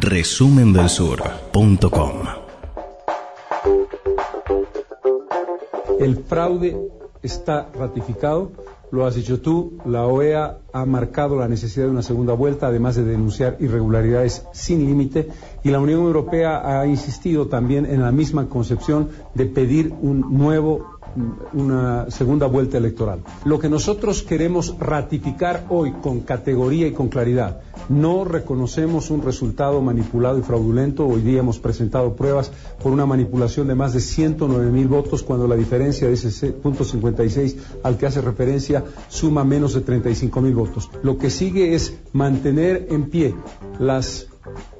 resumendelsur.com 0.00 2.12
El 6.00 6.16
fraude 6.16 6.76
está 7.22 7.68
ratificado, 7.74 8.52
lo 8.90 9.04
has 9.04 9.16
dicho 9.16 9.40
tú, 9.40 9.78
la 9.84 10.06
OEA 10.06 10.58
ha 10.72 10.86
marcado 10.86 11.36
la 11.36 11.48
necesidad 11.48 11.86
de 11.86 11.90
una 11.90 12.02
segunda 12.02 12.34
vuelta, 12.34 12.68
además 12.68 12.96
de 12.96 13.04
denunciar 13.04 13.56
irregularidades 13.60 14.46
sin 14.52 14.86
límite, 14.86 15.28
y 15.64 15.70
la 15.70 15.80
Unión 15.80 16.00
Europea 16.00 16.80
ha 16.80 16.86
insistido 16.86 17.48
también 17.48 17.84
en 17.84 18.00
la 18.00 18.12
misma 18.12 18.48
concepción 18.48 19.10
de 19.34 19.46
pedir 19.46 19.92
un 20.00 20.38
nuevo 20.38 20.97
una 21.52 22.10
segunda 22.10 22.46
vuelta 22.46 22.78
electoral. 22.78 23.20
Lo 23.44 23.58
que 23.58 23.68
nosotros 23.68 24.22
queremos 24.22 24.76
ratificar 24.78 25.66
hoy 25.68 25.92
con 25.92 26.20
categoría 26.20 26.86
y 26.86 26.92
con 26.92 27.08
claridad, 27.08 27.60
no 27.88 28.24
reconocemos 28.24 29.10
un 29.10 29.22
resultado 29.22 29.80
manipulado 29.80 30.38
y 30.38 30.42
fraudulento. 30.42 31.06
Hoy 31.06 31.22
día 31.22 31.40
hemos 31.40 31.58
presentado 31.58 32.14
pruebas 32.14 32.50
por 32.82 32.92
una 32.92 33.06
manipulación 33.06 33.68
de 33.68 33.74
más 33.74 33.92
de 33.94 34.00
109 34.00 34.70
mil 34.70 34.88
votos 34.88 35.22
cuando 35.22 35.48
la 35.48 35.56
diferencia 35.56 36.08
de 36.08 36.14
ese 36.14 36.52
punto 36.52 36.84
56 36.84 37.56
al 37.82 37.96
que 37.96 38.06
hace 38.06 38.20
referencia 38.20 38.84
suma 39.08 39.44
menos 39.44 39.74
de 39.74 39.80
35 39.80 40.40
mil 40.40 40.54
votos. 40.54 40.90
Lo 41.02 41.18
que 41.18 41.30
sigue 41.30 41.74
es 41.74 41.94
mantener 42.12 42.88
en 42.90 43.08
pie 43.10 43.34
las 43.78 44.26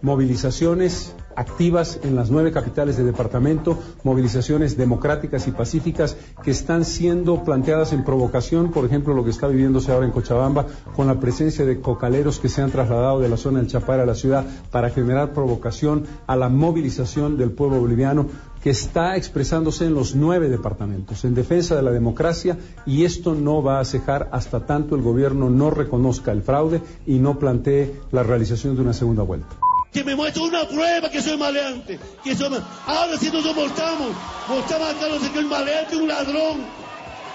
movilizaciones 0.02 1.14
activas 1.38 2.00
en 2.02 2.16
las 2.16 2.30
nueve 2.30 2.50
capitales 2.50 2.96
de 2.96 3.04
departamento, 3.04 3.78
movilizaciones 4.02 4.76
democráticas 4.76 5.46
y 5.46 5.52
pacíficas 5.52 6.16
que 6.42 6.50
están 6.50 6.84
siendo 6.84 7.44
planteadas 7.44 7.92
en 7.92 8.04
provocación, 8.04 8.72
por 8.72 8.84
ejemplo, 8.84 9.14
lo 9.14 9.22
que 9.22 9.30
está 9.30 9.46
viviéndose 9.46 9.92
ahora 9.92 10.06
en 10.06 10.12
Cochabamba, 10.12 10.66
con 10.96 11.06
la 11.06 11.20
presencia 11.20 11.64
de 11.64 11.80
cocaleros 11.80 12.40
que 12.40 12.48
se 12.48 12.60
han 12.60 12.72
trasladado 12.72 13.20
de 13.20 13.28
la 13.28 13.36
zona 13.36 13.60
del 13.60 13.68
Chapar 13.68 14.00
a 14.00 14.06
la 14.06 14.16
ciudad 14.16 14.44
para 14.72 14.90
generar 14.90 15.32
provocación 15.32 16.04
a 16.26 16.34
la 16.34 16.48
movilización 16.48 17.36
del 17.36 17.52
pueblo 17.52 17.78
boliviano 17.78 18.26
que 18.60 18.70
está 18.70 19.16
expresándose 19.16 19.86
en 19.86 19.94
los 19.94 20.16
nueve 20.16 20.48
departamentos. 20.48 21.24
En 21.24 21.36
defensa 21.36 21.76
de 21.76 21.82
la 21.82 21.92
democracia 21.92 22.58
y 22.84 23.04
esto 23.04 23.36
no 23.36 23.62
va 23.62 23.78
a 23.78 23.84
cejar 23.84 24.28
hasta 24.32 24.66
tanto 24.66 24.96
el 24.96 25.02
gobierno 25.02 25.50
no 25.50 25.70
reconozca 25.70 26.32
el 26.32 26.42
fraude 26.42 26.82
y 27.06 27.20
no 27.20 27.38
plantee 27.38 27.94
la 28.10 28.24
realización 28.24 28.74
de 28.74 28.82
una 28.82 28.92
segunda 28.92 29.22
vuelta 29.22 29.67
que 29.98 30.04
me 30.04 30.14
muestre 30.14 30.42
una 30.44 30.64
prueba 30.64 31.10
que 31.10 31.20
soy 31.20 31.36
maleante. 31.36 31.98
Que 32.22 32.36
soy 32.36 32.56
Ahora 32.86 33.18
si 33.18 33.30
nos 33.32 33.44
mostramos, 33.44 34.12
mostramos 34.46 34.90
a 34.90 34.94
Carlos 34.94 35.22
que 35.32 35.38
es 35.40 35.44
maleante, 35.44 35.96
un 35.96 36.06
ladrón, 36.06 36.64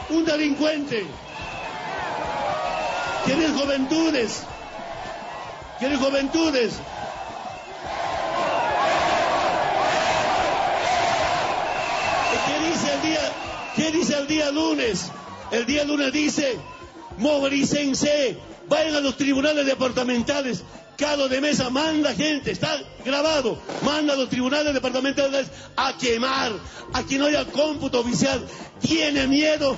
un 0.10 0.24
delincuente. 0.24 1.06
¿Quieres 3.26 3.52
juventudes? 3.52 4.44
¿Quieres 5.80 6.00
juventudes? 6.00 6.74
¿Qué 12.46 12.70
dice 12.70 12.94
el 12.94 13.02
día, 13.02 13.32
qué 13.76 13.92
dice 13.92 14.18
el 14.18 14.28
día 14.28 14.52
lunes? 14.52 15.12
El 15.52 15.66
día 15.66 15.84
lunes 15.84 16.14
dice, 16.14 16.58
movilícense, 17.18 18.38
vayan 18.68 18.96
a 18.96 19.00
los 19.00 19.18
tribunales 19.18 19.66
departamentales, 19.66 20.64
Cado 20.98 21.28
de 21.28 21.42
Mesa 21.42 21.70
manda 21.70 22.14
gente, 22.14 22.52
está 22.52 22.80
grabado, 23.04 23.58
manda 23.84 24.14
a 24.14 24.16
los 24.16 24.30
tribunales 24.30 24.74
departamentales 24.74 25.48
a 25.76 25.98
quemar, 25.98 26.52
a 26.94 27.04
que 27.04 27.18
no 27.18 27.26
haya 27.26 27.46
cómputo 27.46 28.00
oficial. 28.00 28.46
Tiene 28.80 29.28
miedo 29.28 29.78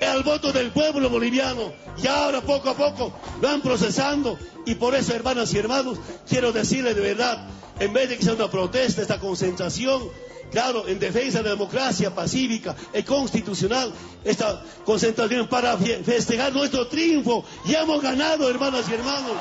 al 0.00 0.22
voto 0.22 0.52
del 0.52 0.70
pueblo 0.70 1.10
boliviano. 1.10 1.72
Y 2.02 2.06
ahora 2.06 2.40
poco 2.40 2.70
a 2.70 2.74
poco 2.74 3.12
van 3.40 3.60
procesando. 3.60 4.38
Y 4.64 4.74
por 4.76 4.94
eso 4.94 5.14
hermanas 5.14 5.52
y 5.52 5.58
hermanos 5.58 5.98
quiero 6.28 6.52
decirles 6.52 6.96
de 6.96 7.02
verdad 7.02 7.48
en 7.78 7.92
vez 7.92 8.08
de 8.08 8.16
que 8.16 8.24
sea 8.24 8.34
una 8.34 8.50
protesta 8.50 9.02
esta 9.02 9.20
concentración 9.20 10.02
claro 10.50 10.86
en 10.88 10.98
defensa 10.98 11.38
de 11.38 11.44
la 11.44 11.50
democracia 11.50 12.14
pacífica 12.14 12.74
y 12.94 13.02
constitucional 13.02 13.92
esta 14.24 14.62
concentración 14.84 15.48
para 15.48 15.76
festejar 15.76 16.52
nuestro 16.52 16.86
triunfo 16.86 17.44
ya 17.64 17.82
hemos 17.82 18.02
ganado 18.02 18.48
hermanas 18.48 18.84
y 18.88 18.94
hermanos 18.94 19.32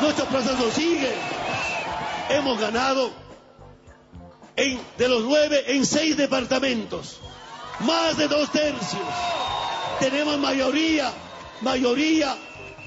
nuestro 0.00 0.26
proceso 0.26 0.70
sigue. 0.72 1.12
Hemos 2.28 2.58
ganado 2.60 3.10
en, 4.56 4.80
de 4.98 5.08
los 5.08 5.22
nueve 5.24 5.64
en 5.68 5.86
seis 5.86 6.16
departamentos. 6.16 7.18
Más 7.80 8.16
de 8.16 8.28
dos 8.28 8.50
tercios. 8.50 9.02
Tenemos 10.00 10.38
mayoría, 10.38 11.12
mayoría 11.60 12.36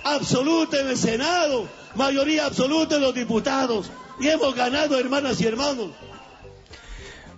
absoluta 0.04 0.80
en 0.80 0.90
el 0.90 0.98
Senado, 0.98 1.68
mayoría 1.96 2.46
absoluta 2.46 2.96
en 2.96 3.02
los 3.02 3.14
diputados. 3.14 3.90
Y 4.20 4.28
hemos 4.28 4.56
ganado, 4.56 4.98
hermanas 4.98 5.40
y 5.42 5.46
hermanos. 5.46 5.90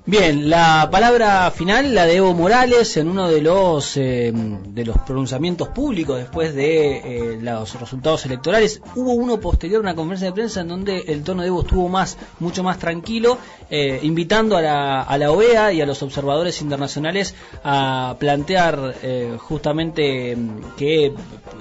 Bien, 0.09 0.50
la 0.50 0.90
palabra 0.92 1.52
final 1.52 1.94
la 1.94 2.08
de 2.08 2.16
Evo 2.16 2.34
Morales 2.34 2.97
en 2.97 3.09
uno 3.09 3.28
de 3.30 3.44
los 3.44 3.96
eh, 3.96 4.34
de 4.34 4.84
los 4.84 4.97
pronunciamientos 5.02 5.68
públicos 5.68 6.18
después 6.18 6.56
de 6.56 6.97
eh, 6.97 7.40
los 7.40 7.80
resultados 7.80 8.25
electorales. 8.25 8.81
Hubo 8.96 9.14
uno 9.14 9.40
posterior, 9.40 9.80
una 9.80 9.94
conferencia 9.94 10.30
de 10.30 10.34
prensa 10.34 10.62
en 10.62 10.70
donde 10.70 10.97
el 10.97 11.24
tono 11.24 11.44
de 11.44 11.50
Evo 11.50 11.62
estuvo 11.62 11.88
más 11.90 12.18
mucho 12.40 12.64
más 12.64 12.80
tranquilo, 12.80 13.38
eh, 13.70 14.00
invitando 14.02 14.58
a 14.58 14.64
la, 14.64 15.02
a 15.03 15.16
la 15.20 15.31
OEA 15.31 15.74
y 15.74 15.81
a 15.81 15.86
los 15.86 16.02
observadores 16.02 16.59
internacionales 16.64 17.36
a 17.64 18.16
plantear 18.18 18.96
justamente 19.38 20.36
mm, 20.36 20.76
que 20.76 21.14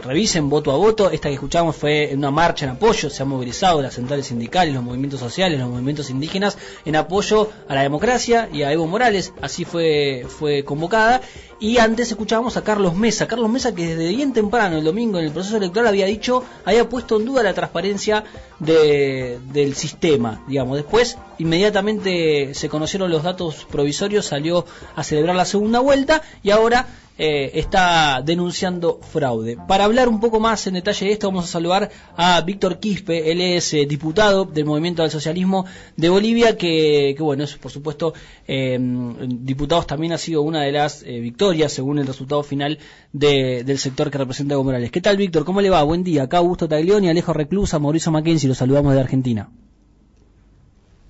revisen 0.03 0.49
voto 0.49 0.73
a 0.73 0.77
voto. 0.79 1.11
Esta 1.11 1.29
que 1.29 1.35
escuchamos 1.35 1.77
fue 1.77 2.13
una 2.15 2.31
marcha 2.31 2.65
en 2.65 2.71
apoyo, 2.73 3.11
se 3.11 3.23
han 3.23 3.29
movilizado 3.29 3.83
las 3.83 3.93
centrales 3.93 4.25
sindicales, 4.25 4.73
los 4.73 4.83
movimientos 4.83 5.21
sociales, 5.21 5.61
los 5.61 5.69
movimientos 5.69 6.09
indígenas 6.09 6.57
en 6.87 6.97
apoyo 6.97 7.51
a 7.69 7.75
la 7.75 7.83
democracia 7.83 8.38
y 8.53 8.63
a 8.63 8.73
Evo 8.73 8.87
Morales, 8.87 9.33
así 9.43 9.65
fue, 9.65 10.27
fue 10.29 10.63
convocada. 10.65 11.21
Y 11.61 11.79
antes 11.79 12.11
escuchábamos 12.11 12.57
a 12.57 12.63
Carlos 12.63 12.95
Mesa, 12.95 13.27
Carlos 13.27 13.51
Mesa 13.51 13.75
que 13.75 13.97
desde 13.97 14.15
bien 14.15 14.33
temprano, 14.33 14.79
el 14.79 14.85
domingo, 14.85 15.19
en 15.19 15.25
el 15.25 15.33
proceso 15.33 15.57
electoral 15.57 15.89
había 15.89 16.07
dicho, 16.07 16.45
había 16.65 16.89
puesto 16.89 17.17
en 17.17 17.25
duda 17.25 17.43
la 17.43 17.53
transparencia 17.53 18.23
de, 18.61 19.41
del 19.53 19.75
sistema, 19.75 20.45
digamos. 20.47 20.77
Después, 20.77 21.19
inmediatamente 21.39 22.55
se 22.55 22.69
conocieron 22.69 23.11
los 23.11 23.25
datos 23.25 23.67
provisorios, 23.69 24.27
salió 24.27 24.67
a 24.95 25.03
celebrar 25.03 25.35
la 25.35 25.45
segunda 25.45 25.81
vuelta 25.81 26.23
y 26.45 26.51
ahora 26.51 26.87
eh, 27.21 27.59
está 27.59 28.23
denunciando 28.25 29.01
fraude. 29.03 29.59
Para 29.67 29.87
hablar 29.87 30.09
un 30.09 30.21
poco 30.21 30.39
más 30.39 30.65
en 30.69 30.75
detalle 30.75 31.07
de 31.07 31.13
esto, 31.13 31.27
vamos 31.27 31.47
a 31.47 31.49
saludar 31.49 31.91
a 32.17 32.41
Víctor 32.43 32.79
Quispe, 32.79 33.33
él 33.33 33.41
es 33.41 33.75
eh, 33.75 33.87
diputado 33.87 34.45
del 34.45 34.65
Movimiento 34.65 35.03
del 35.03 35.11
Socialismo 35.11 35.67
de 35.97 36.09
Bolivia, 36.11 36.57
que, 36.57 37.17
bueno, 37.19 37.43
es 37.43 37.57
por 37.57 37.73
supuesto, 37.73 38.15
eh, 38.47 38.79
diputados 38.81 39.89
también 39.89 40.13
ha 40.13 40.19
sido 40.19 40.43
una 40.43 40.63
de 40.63 40.71
las 40.71 41.03
victorias 41.03 41.48
según 41.69 41.99
el 41.99 42.07
resultado 42.07 42.43
final 42.43 42.79
del 43.13 43.79
sector 43.79 44.11
que 44.11 44.19
representa 44.19 44.55
Evo 44.55 44.65
Morales. 44.65 44.91
¿Qué 44.91 45.01
tal, 45.01 45.17
Víctor? 45.17 45.45
¿Cómo 45.45 45.61
le 45.61 45.71
va? 45.71 45.83
Buen 45.83 46.05
día. 46.05 46.25
Acá 46.25 46.39
Augusto 46.39 46.69
Taglioni, 46.69 47.09
Alejo 47.09 47.33
Reclusa, 47.33 47.79
Mauricio 47.79 48.13
Mackenzie, 48.13 48.49
los 48.49 48.59
saludamos 48.59 48.95
de 48.95 49.01
Argentina. 49.01 49.49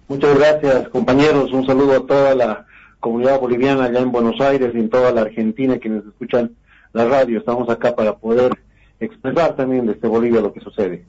Muchas 0.09 0.38
gracias, 0.38 0.88
compañeros. 0.91 1.53
Un 1.53 1.66
saludo 1.66 1.97
a 1.97 2.06
toda 2.06 2.34
la 2.34 2.66
comunidad 3.00 3.41
boliviana 3.41 3.84
allá 3.84 4.00
en 4.00 4.12
Buenos 4.12 4.41
Aires 4.41 4.71
y 4.75 4.78
en 4.78 4.88
toda 4.88 5.12
la 5.12 5.22
Argentina 5.22 5.78
que 5.78 5.88
nos 5.88 6.06
escuchan 6.06 6.53
la 6.93 7.06
radio. 7.06 7.38
Estamos 7.38 7.69
acá 7.69 7.94
para 7.94 8.16
poder 8.16 8.53
expresar 9.00 9.56
también 9.56 9.87
desde 9.87 10.09
Bolivia 10.09 10.41
lo 10.41 10.53
que 10.53 10.60
sucede. 10.60 11.05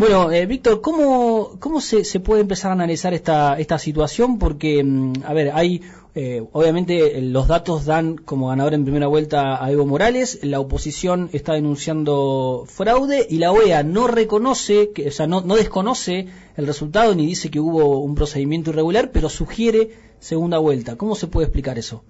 Bueno, 0.00 0.30
eh, 0.30 0.46
Víctor, 0.46 0.80
¿cómo, 0.80 1.58
cómo 1.58 1.80
se, 1.80 2.04
se, 2.04 2.20
puede 2.20 2.40
empezar 2.40 2.70
a 2.70 2.74
analizar 2.74 3.12
esta, 3.12 3.58
esta 3.58 3.78
situación? 3.78 4.38
Porque, 4.38 4.82
mm, 4.82 5.12
a 5.26 5.34
ver, 5.34 5.50
hay, 5.52 5.82
eh, 6.14 6.44
obviamente, 6.52 7.20
los 7.22 7.46
datos 7.46 7.86
dan 7.86 8.16
como 8.16 8.48
ganador 8.48 8.74
en 8.74 8.84
primera 8.84 9.06
vuelta 9.06 9.64
a 9.64 9.70
Evo 9.70 9.86
Morales, 9.86 10.40
la 10.42 10.58
oposición 10.58 11.30
está 11.32 11.54
denunciando 11.54 12.64
fraude 12.66 13.26
y 13.28 13.38
la 13.38 13.52
OEA 13.52 13.82
no 13.82 14.08
reconoce, 14.08 14.90
que, 14.92 15.08
o 15.08 15.10
sea, 15.12 15.26
no, 15.26 15.40
no 15.42 15.54
desconoce 15.54 16.26
el 16.56 16.66
resultado 16.66 17.14
ni 17.14 17.26
dice 17.26 17.50
que 17.50 17.60
hubo 17.60 18.00
un 18.00 18.14
procedimiento 18.14 18.70
irregular, 18.70 19.10
pero 19.12 19.28
sugiere 19.28 19.90
segunda 20.18 20.58
vuelta. 20.58 20.96
¿Cómo 20.96 21.14
se 21.14 21.28
puede 21.28 21.46
explicar 21.46 21.78
eso? 21.78 22.02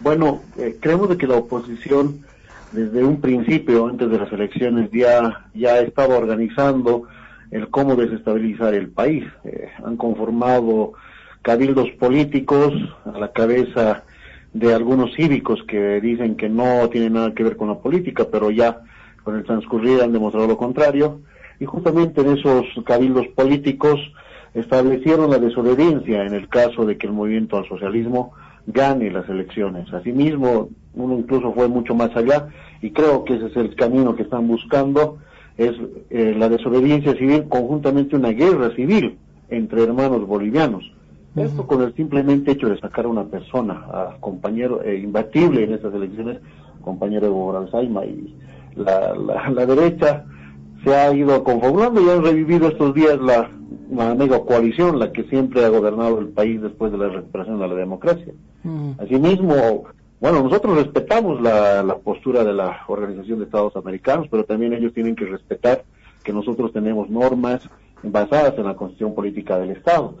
Bueno, 0.00 0.42
eh, 0.56 0.76
creemos 0.80 1.08
de 1.08 1.16
que 1.16 1.26
la 1.26 1.36
oposición 1.36 2.24
desde 2.72 3.02
un 3.02 3.20
principio, 3.20 3.86
antes 3.86 4.10
de 4.10 4.18
las 4.18 4.32
elecciones, 4.32 4.90
ya, 4.92 5.48
ya 5.54 5.78
estaba 5.78 6.16
organizando 6.16 7.04
el 7.50 7.68
cómo 7.70 7.96
desestabilizar 7.96 8.74
el 8.74 8.90
país. 8.90 9.24
Eh, 9.44 9.68
han 9.84 9.96
conformado 9.96 10.92
cabildos 11.48 11.88
políticos 11.92 12.74
a 13.06 13.18
la 13.18 13.32
cabeza 13.32 14.04
de 14.52 14.74
algunos 14.74 15.14
cívicos 15.14 15.58
que 15.66 15.98
dicen 15.98 16.36
que 16.36 16.50
no 16.50 16.86
tienen 16.90 17.14
nada 17.14 17.32
que 17.32 17.42
ver 17.42 17.56
con 17.56 17.68
la 17.68 17.78
política, 17.78 18.26
pero 18.30 18.50
ya 18.50 18.82
con 19.24 19.34
el 19.34 19.44
transcurrir 19.44 20.02
han 20.02 20.12
demostrado 20.12 20.46
lo 20.46 20.58
contrario. 20.58 21.22
Y 21.58 21.64
justamente 21.64 22.20
en 22.20 22.36
esos 22.36 22.66
cabildos 22.84 23.28
políticos 23.28 23.98
establecieron 24.52 25.30
la 25.30 25.38
desobediencia 25.38 26.22
en 26.26 26.34
el 26.34 26.50
caso 26.50 26.84
de 26.84 26.98
que 26.98 27.06
el 27.06 27.14
movimiento 27.14 27.56
al 27.56 27.66
socialismo 27.66 28.34
gane 28.66 29.10
las 29.10 29.26
elecciones. 29.30 29.90
Asimismo, 29.90 30.68
uno 30.92 31.18
incluso 31.18 31.54
fue 31.54 31.66
mucho 31.66 31.94
más 31.94 32.14
allá 32.14 32.48
y 32.82 32.90
creo 32.90 33.24
que 33.24 33.36
ese 33.36 33.46
es 33.46 33.56
el 33.56 33.74
camino 33.74 34.14
que 34.14 34.24
están 34.24 34.46
buscando 34.46 35.16
es 35.56 35.72
eh, 36.10 36.34
la 36.36 36.50
desobediencia 36.50 37.14
civil 37.14 37.46
conjuntamente 37.48 38.16
una 38.16 38.32
guerra 38.32 38.68
civil 38.76 39.16
entre 39.48 39.84
hermanos 39.84 40.26
bolivianos. 40.26 40.97
Esto 41.36 41.66
con 41.66 41.82
el 41.82 41.94
simplemente 41.94 42.52
hecho 42.52 42.68
de 42.68 42.80
sacar 42.80 43.04
a 43.04 43.08
una 43.08 43.24
persona, 43.24 43.84
a 43.92 44.16
compañero 44.20 44.82
eh, 44.82 44.98
imbatible 44.98 45.62
en 45.64 45.74
estas 45.74 45.94
elecciones, 45.94 46.38
compañero 46.82 47.26
Evo 47.26 47.46
Morales 47.46 47.70
y 48.08 48.34
la, 48.76 49.14
la, 49.14 49.66
derecha 49.66 50.24
se 50.84 50.94
ha 50.94 51.12
ido 51.12 51.44
confabulando 51.44 52.00
y 52.00 52.08
han 52.08 52.24
revivido 52.24 52.68
estos 52.68 52.94
días 52.94 53.18
la, 53.20 53.50
la 53.90 54.14
mega 54.14 54.40
coalición, 54.40 54.98
la 54.98 55.12
que 55.12 55.24
siempre 55.24 55.64
ha 55.64 55.68
gobernado 55.68 56.18
el 56.18 56.28
país 56.28 56.60
después 56.60 56.92
de 56.92 56.98
la 56.98 57.08
recuperación 57.08 57.58
de 57.58 57.68
la 57.68 57.74
democracia. 57.74 58.32
Asimismo, 58.98 59.84
bueno, 60.20 60.42
nosotros 60.42 60.76
respetamos 60.76 61.40
la, 61.40 61.82
la 61.82 61.96
postura 61.98 62.44
de 62.44 62.52
la 62.52 62.80
Organización 62.88 63.38
de 63.38 63.44
Estados 63.44 63.76
Americanos, 63.76 64.28
pero 64.30 64.44
también 64.44 64.72
ellos 64.72 64.92
tienen 64.92 65.16
que 65.16 65.26
respetar 65.26 65.84
que 66.22 66.32
nosotros 66.32 66.72
tenemos 66.72 67.08
normas 67.08 67.68
basadas 68.02 68.54
en 68.58 68.64
la 68.64 68.74
Constitución 68.74 69.14
Política 69.14 69.58
del 69.58 69.70
Estado. 69.70 70.14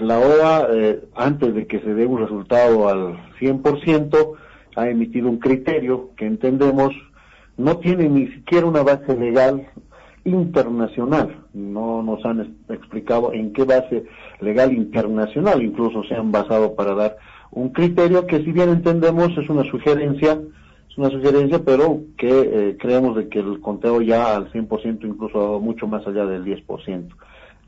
La 0.00 0.18
OEA, 0.18 0.68
eh, 0.72 1.00
antes 1.14 1.54
de 1.54 1.66
que 1.66 1.80
se 1.80 1.92
dé 1.92 2.06
un 2.06 2.18
resultado 2.18 2.88
al 2.88 3.18
100%, 3.38 4.32
ha 4.76 4.88
emitido 4.88 5.28
un 5.28 5.38
criterio 5.38 6.10
que 6.16 6.26
entendemos 6.26 6.94
no 7.58 7.76
tiene 7.76 8.08
ni 8.08 8.28
siquiera 8.28 8.66
una 8.66 8.82
base 8.82 9.14
legal 9.14 9.68
internacional. 10.24 11.44
No 11.52 12.02
nos 12.02 12.24
han 12.24 12.56
explicado 12.70 13.34
en 13.34 13.52
qué 13.52 13.64
base 13.64 14.04
legal 14.40 14.72
internacional 14.72 15.62
incluso 15.62 16.04
se 16.04 16.14
han 16.14 16.32
basado 16.32 16.74
para 16.74 16.94
dar 16.94 17.18
un 17.50 17.68
criterio 17.70 18.26
que 18.26 18.42
si 18.42 18.52
bien 18.52 18.70
entendemos 18.70 19.36
es 19.36 19.48
una 19.50 19.64
sugerencia, 19.64 20.40
es 20.88 20.96
una 20.96 21.10
sugerencia, 21.10 21.62
pero 21.62 22.00
que 22.16 22.30
eh, 22.30 22.76
creemos 22.78 23.16
de 23.16 23.28
que 23.28 23.40
el 23.40 23.60
conteo 23.60 24.00
ya 24.00 24.34
al 24.36 24.50
100% 24.52 25.04
incluso 25.04 25.60
mucho 25.60 25.86
más 25.86 26.06
allá 26.06 26.24
del 26.24 26.44
10%. 26.44 27.08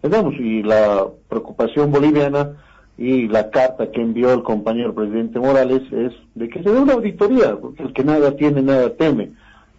Entendemos, 0.03 0.35
y 0.41 0.65
la 0.65 1.07
preocupación 1.29 1.93
boliviana 1.93 2.57
y 2.99 3.29
la 3.29 3.51
carta 3.51 3.91
que 3.91 4.01
envió 4.01 4.33
el 4.33 4.43
compañero 4.43 4.93
presidente 4.95 5.39
Morales 5.39 5.81
es 5.93 6.13
de 6.35 6.49
que 6.49 6.61
se 6.63 6.71
dé 6.71 6.81
una 6.81 6.95
auditoría, 6.95 7.57
porque 7.57 7.85
el 7.85 7.93
que 7.93 8.03
nada 8.03 8.35
tiene, 8.37 8.63
nada 8.63 8.91
teme. 8.91 9.31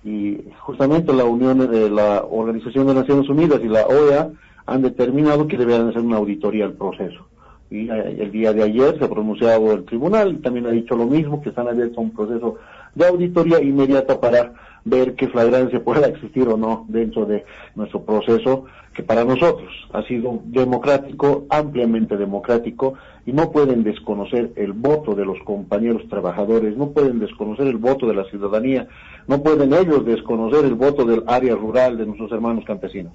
Y 0.06 0.40
justamente 0.60 1.14
la 1.14 1.26
Unión 1.26 1.70
de 1.70 1.90
la 1.90 2.24
Organización 2.24 2.88
de 2.88 2.94
Naciones 2.94 3.28
Unidas 3.28 3.60
y 3.64 3.68
la 3.68 3.86
OEA 3.86 4.30
han 4.66 4.82
determinado 4.82 5.46
que 5.46 5.58
deberán 5.58 5.90
hacer 5.90 6.02
una 6.02 6.18
auditoría 6.18 6.66
al 6.66 6.74
proceso. 6.74 7.28
Y 7.70 7.90
eh, 7.90 8.18
el 8.20 8.32
día 8.32 8.54
de 8.54 8.64
ayer 8.64 8.98
se 8.98 9.04
ha 9.04 9.10
pronunciado 9.10 9.74
el 9.74 9.84
tribunal 9.84 10.34
y 10.34 10.38
también 10.38 10.68
ha 10.68 10.72
dicho 10.72 10.96
lo 10.96 11.06
mismo, 11.06 11.42
que 11.42 11.50
están 11.50 11.68
abiertos 11.68 11.98
a 11.98 12.02
un 12.02 12.12
proceso 12.12 12.58
de 12.96 13.08
auditoría 13.08 13.62
inmediata 13.62 14.20
para 14.22 14.54
ver 14.86 15.16
qué 15.16 15.28
flagrancia 15.28 15.80
pueda 15.84 16.08
existir 16.08 16.48
o 16.48 16.56
no 16.56 16.86
dentro 16.88 17.26
de 17.26 17.44
nuestro 17.76 18.04
proceso, 18.04 18.66
que 18.94 19.04
para 19.04 19.26
nosotros 19.26 19.72
ha 19.92 20.04
sido 20.04 20.42
democrático, 20.46 21.46
ampliamente 21.50 22.16
democrático, 22.16 22.94
y 23.26 23.32
no 23.32 23.52
pueden 23.52 23.84
desconocer 23.84 24.52
el 24.56 24.74
voto 24.74 25.16
de 25.16 25.26
los 25.26 25.38
compañeros 25.46 26.04
trabajadores, 26.10 26.78
no 26.78 26.92
pueden 26.92 27.20
desconocer 27.20 27.68
el 27.68 27.78
voto 27.78 28.08
de 28.08 28.16
la 28.16 28.26
ciudadanía, 28.26 28.88
no 29.28 29.42
pueden 29.42 29.74
ellos 29.74 30.06
desconocer 30.06 30.66
el 30.66 30.76
voto 30.76 31.06
del 31.06 31.24
área 31.28 31.56
rural 31.56 31.98
de 31.98 32.06
nuestros 32.06 32.32
hermanos 32.32 32.66
campesinos. 32.66 33.14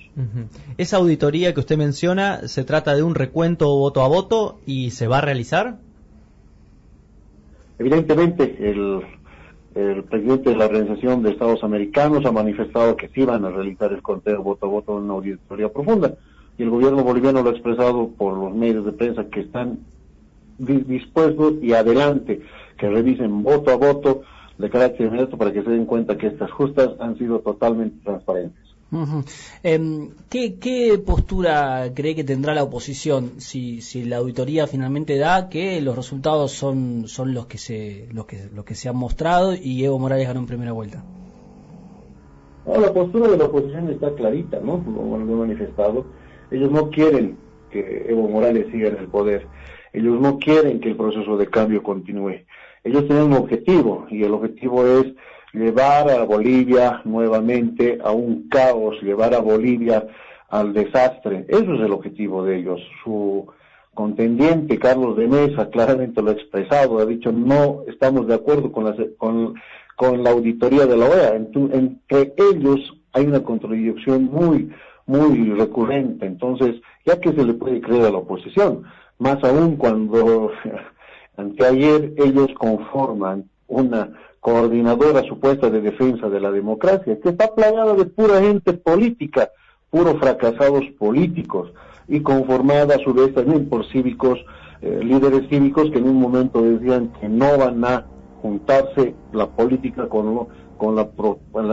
Esa 0.79 0.97
auditoría 0.97 1.55
que 1.55 1.61
usted 1.61 1.77
menciona, 1.77 2.49
¿se 2.49 2.65
trata 2.65 2.95
de 2.95 3.03
un 3.03 3.15
recuento 3.15 3.67
voto 3.69 4.03
a 4.03 4.09
voto 4.09 4.59
y 4.67 4.91
se 4.91 5.07
va 5.07 5.19
a 5.19 5.23
realizar? 5.23 5.77
Evidentemente, 7.79 8.57
el 8.71 9.03
el 9.79 10.03
presidente 10.03 10.51
de 10.51 10.57
la 10.57 10.67
Organización 10.67 11.23
de 11.23 11.31
Estados 11.31 11.63
Americanos 11.63 12.27
ha 12.27 12.33
manifestado 12.33 12.97
que 12.97 13.09
sí 13.09 13.25
van 13.25 13.45
a 13.45 13.51
realizar 13.51 13.93
el 13.93 14.03
conteo 14.03 14.43
voto 14.43 14.67
a 14.67 14.69
voto 14.69 14.99
en 14.99 15.05
una 15.05 15.15
auditoría 15.15 15.69
profunda. 15.69 16.15
Y 16.59 16.65
el 16.65 16.71
gobierno 16.71 17.05
boliviano 17.05 17.43
lo 17.43 17.51
ha 17.51 17.53
expresado 17.53 18.09
por 18.09 18.37
los 18.37 18.53
medios 18.53 18.85
de 18.85 18.91
prensa 18.91 19.27
que 19.31 19.41
están 19.41 19.79
dispuestos 20.59 21.55
y 21.63 21.75
adelante 21.75 22.43
que 22.77 22.91
revisen 22.91 23.45
voto 23.45 23.71
a 23.71 23.77
voto 23.77 24.23
de 24.59 24.69
carácter 24.69 25.07
inmediato 25.07 25.39
para 25.39 25.53
que 25.53 25.63
se 25.63 25.71
den 25.71 25.87
cuenta 25.87 26.19
que 26.19 26.27
estas 26.27 26.51
justas 26.51 26.91
han 26.99 27.17
sido 27.17 27.39
totalmente 27.39 28.03
transparentes. 28.03 28.68
Em, 29.63 30.11
¿qué, 30.31 31.03
postura 31.05 31.93
cree 31.95 32.15
que 32.15 32.25
tendrá 32.25 32.55
la 32.55 32.63
oposición 32.63 33.39
si, 33.39 33.83
si 33.83 34.05
la 34.05 34.17
auditoría 34.17 34.67
finalmente 34.67 35.19
da 35.19 35.51
que 35.51 35.81
los 35.83 35.95
resultados 35.95 36.53
son, 36.53 37.05
los 37.35 37.47
que 37.47 37.59
se 37.59 38.09
los 38.13 38.25
que 38.25 38.75
se 38.75 38.89
han 38.89 38.97
mostrado 38.97 39.55
y 39.55 39.85
Evo 39.85 39.99
Morales 39.99 40.27
ganó 40.27 40.41
en 40.41 40.47
primera 40.47 40.73
vuelta? 40.73 41.05
la 42.67 42.93
postura 42.93 43.29
de 43.29 43.39
la 43.39 43.47
oposición 43.47 43.89
está 43.91 44.15
clarita, 44.15 44.61
¿no? 44.61 44.85
Como 44.85 45.17
lo 45.19 45.33
he 45.33 45.37
manifestado. 45.37 46.05
Ellos 46.51 46.71
no 46.71 46.91
quieren 46.91 47.37
que 47.71 48.07
Evo 48.09 48.29
Morales 48.29 48.67
siga 48.71 48.89
en 48.89 48.99
el 48.99 49.09
poder. 49.09 49.47
Ellos 49.93 50.21
no 50.21 50.39
quieren 50.39 50.81
que 50.81 50.91
el 50.91 50.97
proceso 50.97 51.37
de 51.37 51.47
cambio 51.47 51.83
continúe. 51.83 52.45
Ellos 52.85 53.07
tienen 53.07 53.25
un 53.25 53.33
objetivo 53.35 54.07
y 54.11 54.23
el 54.23 54.33
objetivo 54.33 54.87
es 54.87 55.07
llevar 55.53 56.11
a 56.11 56.25
Bolivia 56.25 57.01
nuevamente 57.05 57.99
a 58.03 58.13
un 58.13 58.49
caos, 58.49 59.01
llevar 59.03 59.35
a 59.35 59.41
Bolivia 59.41 60.07
al 60.49 60.73
desastre. 60.73 61.47
Eso 61.49 61.75
es 61.75 61.81
el 61.81 61.93
objetivo 61.93 62.45
de 62.45 62.59
ellos. 62.59 62.81
Su 63.03 63.47
contendiente, 63.95 64.79
Carlos 64.79 65.17
de 65.17 65.27
Mesa, 65.27 65.71
claramente 65.71 66.23
lo 66.23 66.31
ha 66.31 66.35
expresado, 66.35 66.99
ha 66.99 67.07
dicho 67.07 67.33
no 67.33 67.83
estamos 67.89 68.27
de 68.29 68.35
acuerdo 68.35 68.71
con 68.71 68.85
la, 68.85 68.97
con, 69.17 69.55
con 69.97 70.23
la 70.23 70.31
auditoría 70.31 70.87
de 70.87 70.97
la 70.97 71.07
OEA. 71.07 71.35
Entre 71.37 72.35
ellos 72.37 72.95
hay 73.13 73.27
una 73.27 73.43
contradicción 73.43 74.25
muy, 74.25 74.71
muy 75.07 75.53
recurrente. 75.53 76.27
Entonces, 76.27 76.77
ya 77.05 77.19
que 77.19 77.33
se 77.33 77.45
le 77.45 77.55
puede 77.55 77.81
creer 77.81 78.07
a 78.07 78.11
la 78.11 78.19
oposición, 78.19 78.85
más 79.19 79.43
aún 79.43 79.77
cuando 79.77 80.53
anteayer 81.37 82.13
ellos 82.19 82.49
conforman 82.59 83.49
una 83.69 84.11
coordinadora 84.41 85.23
supuesta 85.23 85.71
de 85.71 85.81
defensa 85.81 86.29
de 86.29 86.41
la 86.41 86.51
democracia, 86.51 87.19
que 87.21 87.29
está 87.29 87.55
plagada 87.55 87.95
de 87.95 88.07
pura 88.07 88.41
gente 88.41 88.73
política, 88.73 89.51
puros 89.91 90.19
fracasados 90.19 90.85
políticos, 90.99 91.73
y 92.09 92.21
conformada 92.21 92.97
a 92.97 92.99
su 92.99 93.13
vez 93.13 93.35
también 93.35 93.69
por 93.69 93.87
cívicos, 93.87 94.39
eh, 94.81 95.01
líderes 95.03 95.49
cívicos 95.49 95.91
que 95.91 95.99
en 95.99 96.09
un 96.09 96.17
momento 96.17 96.63
decían 96.63 97.13
que 97.21 97.29
no 97.29 97.59
van 97.59 97.85
a 97.85 98.07
juntarse 98.41 99.15
la 99.33 99.47
política 99.47 100.09
con, 100.09 100.49
con 100.79 100.97
la, 100.97 101.09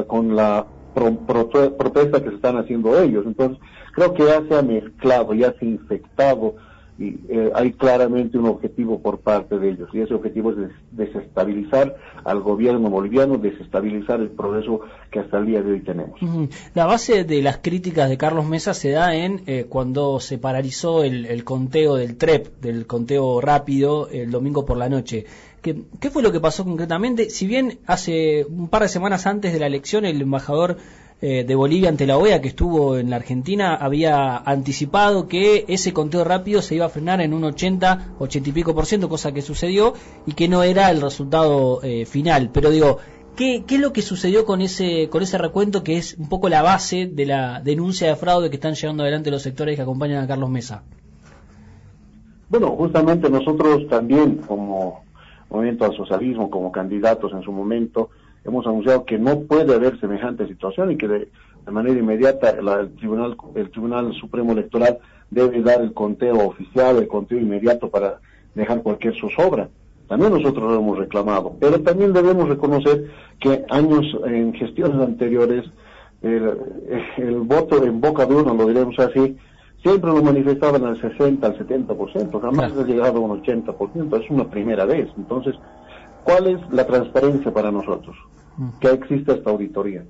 con 0.06 0.36
la 0.36 0.66
protesta 0.94 2.24
que 2.24 2.30
se 2.30 2.36
están 2.36 2.58
haciendo 2.58 3.02
ellos. 3.02 3.26
Entonces, 3.26 3.58
creo 3.94 4.14
que 4.14 4.26
ya 4.26 4.44
se 4.48 4.58
ha 4.58 4.62
mezclado, 4.62 5.34
ya 5.34 5.54
se 5.54 5.66
ha 5.66 5.70
infectado 5.70 6.56
y 6.98 7.18
eh, 7.28 7.52
hay 7.54 7.74
claramente 7.74 8.38
un 8.38 8.48
objetivo 8.48 9.00
por 9.02 9.20
parte 9.20 9.60
de 9.60 9.72
ellos 9.72 9.90
y 9.94 10.00
ese 10.00 10.14
objetivo 10.14 10.52
es 10.52 10.72
desestabilizar 10.92 11.98
al 12.24 12.40
gobierno 12.40 12.90
boliviano, 12.90 13.38
desestabilizar 13.38 14.22
el 14.22 14.30
progreso 14.30 14.80
que 15.12 15.20
hasta 15.20 15.40
el 15.40 15.46
día 15.46 15.62
de 15.62 15.74
hoy 15.74 15.82
tenemos. 15.82 16.20
La 16.74 16.86
base 16.86 17.26
de 17.26 17.42
las 17.42 17.58
críticas 17.58 18.10
de 18.10 18.18
Carlos 18.18 18.46
Mesa 18.46 18.74
se 18.74 18.92
da 18.92 19.14
en 19.14 19.42
eh, 19.46 19.66
cuando 19.68 20.22
se 20.22 20.38
paralizó 20.38 21.04
el, 21.04 21.44
conteo 21.44 21.96
del 21.96 22.16
TREP, 22.18 22.62
del 22.62 22.88
conteo 22.88 23.42
rápido, 23.42 24.08
el 24.10 24.32
domingo 24.32 24.66
por 24.66 24.78
la 24.78 24.88
noche. 24.88 25.26
¿Qué, 25.62 25.84
¿Qué 26.00 26.10
fue 26.10 26.24
lo 26.24 26.32
que 26.32 26.40
pasó 26.40 26.64
concretamente? 26.64 27.30
Si 27.30 27.46
bien 27.46 27.80
hace 27.88 28.46
un 28.46 28.70
par 28.70 28.84
de 28.84 28.88
semanas 28.88 29.26
antes 29.26 29.52
de 29.52 29.60
la 29.60 29.68
elección 29.68 30.06
el 30.06 30.22
embajador 30.22 30.78
eh, 31.28 31.44
de 31.44 31.56
Bolivia 31.56 31.90
ante 31.90 32.06
la 32.06 32.20
OEA 32.20 32.40
que 32.40 32.50
estuvo 32.50 33.00
en 33.00 33.10
la 33.10 33.16
Argentina 33.16 33.74
había 33.74 34.38
anticipado 34.38 35.28
que 35.28 35.66
ese 35.68 35.92
conteo 35.92 36.24
rápido 36.24 36.62
se 36.62 36.76
iba 36.76 36.86
a 36.86 36.90
frenar 36.90 37.20
en 37.20 37.34
un 37.34 37.44
80, 37.46 38.14
80 38.20 38.50
y 38.50 38.52
pico 38.52 38.76
por 38.76 38.86
ciento, 38.86 39.10
cosa 39.10 39.32
que 39.32 39.42
sucedió 39.42 39.94
y 40.28 40.34
que 40.34 40.48
no 40.48 40.62
era 40.62 40.92
el 40.92 41.02
resultado 41.02 41.80
eh, 41.82 42.06
final. 42.06 42.52
Pero 42.54 42.70
digo, 42.70 43.00
¿qué, 43.36 43.64
¿qué, 43.66 43.74
es 43.74 43.82
lo 43.82 43.92
que 43.92 44.04
sucedió 44.04 44.46
con 44.46 44.62
ese, 44.62 45.10
con 45.10 45.24
ese 45.24 45.40
recuento 45.40 45.84
que 45.84 45.98
es 45.98 46.16
un 46.20 46.30
poco 46.30 46.48
la 46.48 46.62
base 46.62 47.08
de 47.08 47.26
la 47.26 47.60
denuncia 47.60 48.08
de 48.08 48.16
fraude 48.16 48.52
que 48.52 48.58
están 48.58 48.76
llevando 48.76 49.02
adelante 49.02 49.32
los 49.32 49.42
sectores 49.42 49.76
que 49.78 49.82
acompañan 49.82 50.24
a 50.24 50.28
Carlos 50.28 50.52
Mesa? 50.52 50.84
Bueno, 52.50 52.68
justamente 52.78 53.32
nosotros 53.32 53.88
también 53.90 54.44
como 54.46 55.04
Movimiento 55.50 55.86
al 55.86 55.98
Socialismo, 55.98 56.52
como 56.52 56.72
candidatos 56.72 57.32
en 57.34 57.42
su 57.42 57.52
momento, 57.52 58.12
hemos 58.46 58.66
anunciado 58.66 59.06
que 59.06 59.18
no 59.18 59.42
puede 59.42 59.74
haber 59.74 60.00
semejante 60.00 60.48
situación 60.48 60.92
y 60.92 60.98
que 60.98 61.08
de, 61.08 61.28
manera 61.70 61.98
inmediata 61.98 62.52
el 62.52 62.96
tribunal 62.96 63.36
el 63.56 63.72
tribunal 63.72 64.14
supremo 64.14 64.52
electoral 64.52 65.00
debe 65.32 65.64
dar 65.64 65.82
el 65.82 65.94
conteo 65.94 66.48
oficial 66.48 66.98
el 66.98 67.08
conteo 67.08 67.40
inmediato 67.40 67.90
para 67.90 68.20
dejar 68.54 68.84
cualquier 68.84 69.20
zozobra. 69.20 69.68
También 70.08 70.32
nosotros 70.32 70.72
lo 70.72 70.80
hemos 70.80 71.00
reclamado 71.00 71.56
pero 71.60 71.82
también 71.82 72.14
debemos 72.14 72.48
reconocer 72.48 73.10
que 73.40 73.66
años 73.70 74.06
en 74.28 74.54
gestiones 74.54 75.02
anteriores 75.02 75.66
el, 76.22 77.40
voto 77.42 77.84
en 77.84 78.00
boca 78.00 78.26
de 78.26 78.36
uno 78.36 78.54
lo 78.54 78.68
diremos 78.68 78.98
así 79.00 79.36
siempre 79.82 80.12
lo 80.12 80.22
manifestaban 80.22 80.84
al 80.86 81.02
60 81.02 81.48
al 81.48 81.58
70% 81.58 82.42
jamás 82.42 82.78
ha 82.78 82.84
llegado 82.84 83.18
a 83.18 83.22
un 83.22 83.42
80% 83.42 84.24
es 84.24 84.30
una 84.30 84.48
primera 84.50 84.86
vez. 84.86 85.10
Entonces 85.18 85.56
¿Cuál 86.26 86.48
es 86.48 86.60
la 86.72 86.88
transparencia 86.88 87.54
para 87.54 87.72
nosotros? 87.72 88.16
Que 88.82 88.90
exista 88.90 89.34
esta 89.34 89.52
auditoría. 89.52 90.04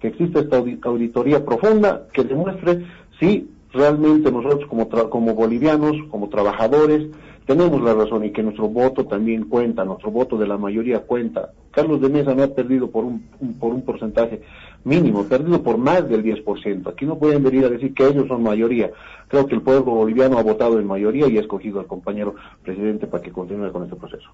que 0.00 0.08
exista 0.08 0.40
esta 0.40 0.56
auditoría 0.56 1.44
profunda 1.44 2.08
que 2.12 2.24
demuestre 2.24 2.84
si 3.20 3.48
realmente 3.72 4.32
nosotros 4.32 4.68
como, 4.68 4.88
como 4.88 5.34
bolivianos, 5.34 5.96
como 6.10 6.28
trabajadores, 6.28 7.06
tenemos 7.46 7.80
la 7.80 7.94
razón 7.94 8.24
y 8.24 8.32
que 8.32 8.42
nuestro 8.42 8.68
voto 8.68 9.06
también 9.06 9.44
cuenta, 9.44 9.84
nuestro 9.84 10.10
voto 10.10 10.36
de 10.36 10.48
la 10.48 10.58
mayoría 10.58 11.00
cuenta. 11.00 11.52
Carlos 11.70 12.00
de 12.00 12.08
Mesa 12.08 12.34
no 12.34 12.42
ha 12.42 12.48
perdido 12.48 12.90
por 12.90 13.04
un, 13.04 13.22
por 13.60 13.72
un 13.72 13.82
porcentaje 13.82 14.42
mínimo, 14.82 15.20
ha 15.20 15.28
perdido 15.28 15.62
por 15.62 15.78
más 15.78 16.08
del 16.08 16.24
10%. 16.24 16.88
Aquí 16.88 17.06
no 17.06 17.18
pueden 17.18 17.44
venir 17.44 17.66
a 17.66 17.68
decir 17.68 17.94
que 17.94 18.08
ellos 18.08 18.26
son 18.26 18.42
mayoría. 18.42 18.90
Creo 19.28 19.46
que 19.46 19.54
el 19.54 19.62
pueblo 19.62 19.92
boliviano 19.92 20.38
ha 20.38 20.42
votado 20.42 20.80
en 20.80 20.86
mayoría 20.88 21.28
y 21.28 21.38
ha 21.38 21.40
escogido 21.40 21.78
al 21.78 21.86
compañero 21.86 22.34
presidente 22.64 23.06
para 23.06 23.22
que 23.22 23.30
continúe 23.30 23.70
con 23.70 23.84
este 23.84 23.94
proceso. 23.94 24.28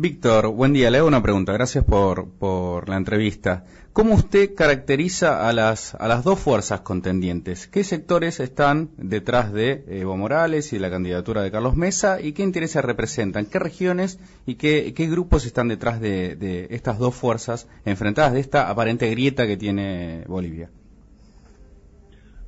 Víctor, 0.00 0.46
buen 0.52 0.72
día. 0.72 0.92
Le 0.92 0.98
hago 0.98 1.08
una 1.08 1.24
pregunta. 1.24 1.52
Gracias 1.52 1.82
por, 1.84 2.28
por 2.28 2.88
la 2.88 2.96
entrevista. 2.96 3.64
¿Cómo 3.92 4.14
usted 4.14 4.54
caracteriza 4.54 5.48
a 5.48 5.52
las, 5.52 5.96
a 5.96 6.06
las 6.06 6.22
dos 6.22 6.38
fuerzas 6.38 6.82
contendientes? 6.82 7.66
¿Qué 7.66 7.82
sectores 7.82 8.38
están 8.38 8.90
detrás 8.96 9.52
de 9.52 9.84
Evo 9.88 10.16
Morales 10.16 10.72
y 10.72 10.78
la 10.78 10.88
candidatura 10.88 11.42
de 11.42 11.50
Carlos 11.50 11.74
Mesa? 11.74 12.20
¿Y 12.20 12.30
qué 12.30 12.44
intereses 12.44 12.84
representan? 12.84 13.46
¿Qué 13.46 13.58
regiones 13.58 14.20
y 14.46 14.54
qué, 14.54 14.94
qué 14.94 15.08
grupos 15.08 15.44
están 15.46 15.66
detrás 15.66 16.00
de, 16.00 16.36
de 16.36 16.68
estas 16.70 17.00
dos 17.00 17.16
fuerzas 17.16 17.66
enfrentadas 17.84 18.34
de 18.34 18.40
esta 18.40 18.70
aparente 18.70 19.10
grieta 19.10 19.48
que 19.48 19.56
tiene 19.56 20.22
Bolivia? 20.28 20.70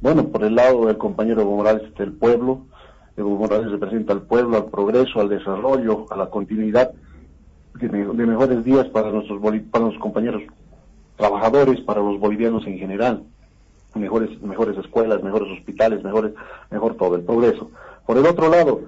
Bueno, 0.00 0.28
por 0.28 0.45
el 0.45 0.54
lado 0.54 0.87
del 0.87 0.99
compañero 0.99 1.40
Evo 1.40 1.57
Morales 1.57 1.83
está 1.83 2.04
el 2.04 2.12
pueblo. 2.12 2.66
Evo 3.16 3.37
Morales 3.37 3.73
representa 3.73 4.12
al 4.12 4.23
pueblo, 4.23 4.57
al 4.57 4.66
progreso, 4.66 5.19
al 5.21 5.28
desarrollo, 5.28 6.07
a 6.12 6.16
la 6.16 6.30
continuidad 6.30 6.92
de, 7.74 8.26
mejores 8.26 8.64
días 8.64 8.86
para 8.88 9.10
nuestros, 9.10 9.40
para 9.40 9.84
nuestros 9.84 10.02
compañeros 10.02 10.42
trabajadores, 11.16 11.80
para 11.82 12.00
los 12.00 12.18
bolivianos 12.18 12.66
en 12.66 12.78
general, 12.78 13.22
mejores, 13.94 14.40
mejores 14.42 14.76
escuelas, 14.78 15.22
mejores 15.22 15.50
hospitales, 15.58 16.02
mejores, 16.02 16.32
mejor 16.70 16.94
todo, 16.96 17.16
el 17.16 17.22
progreso. 17.22 17.70
Por 18.06 18.18
el 18.18 18.26
otro 18.26 18.50
lado, 18.50 18.80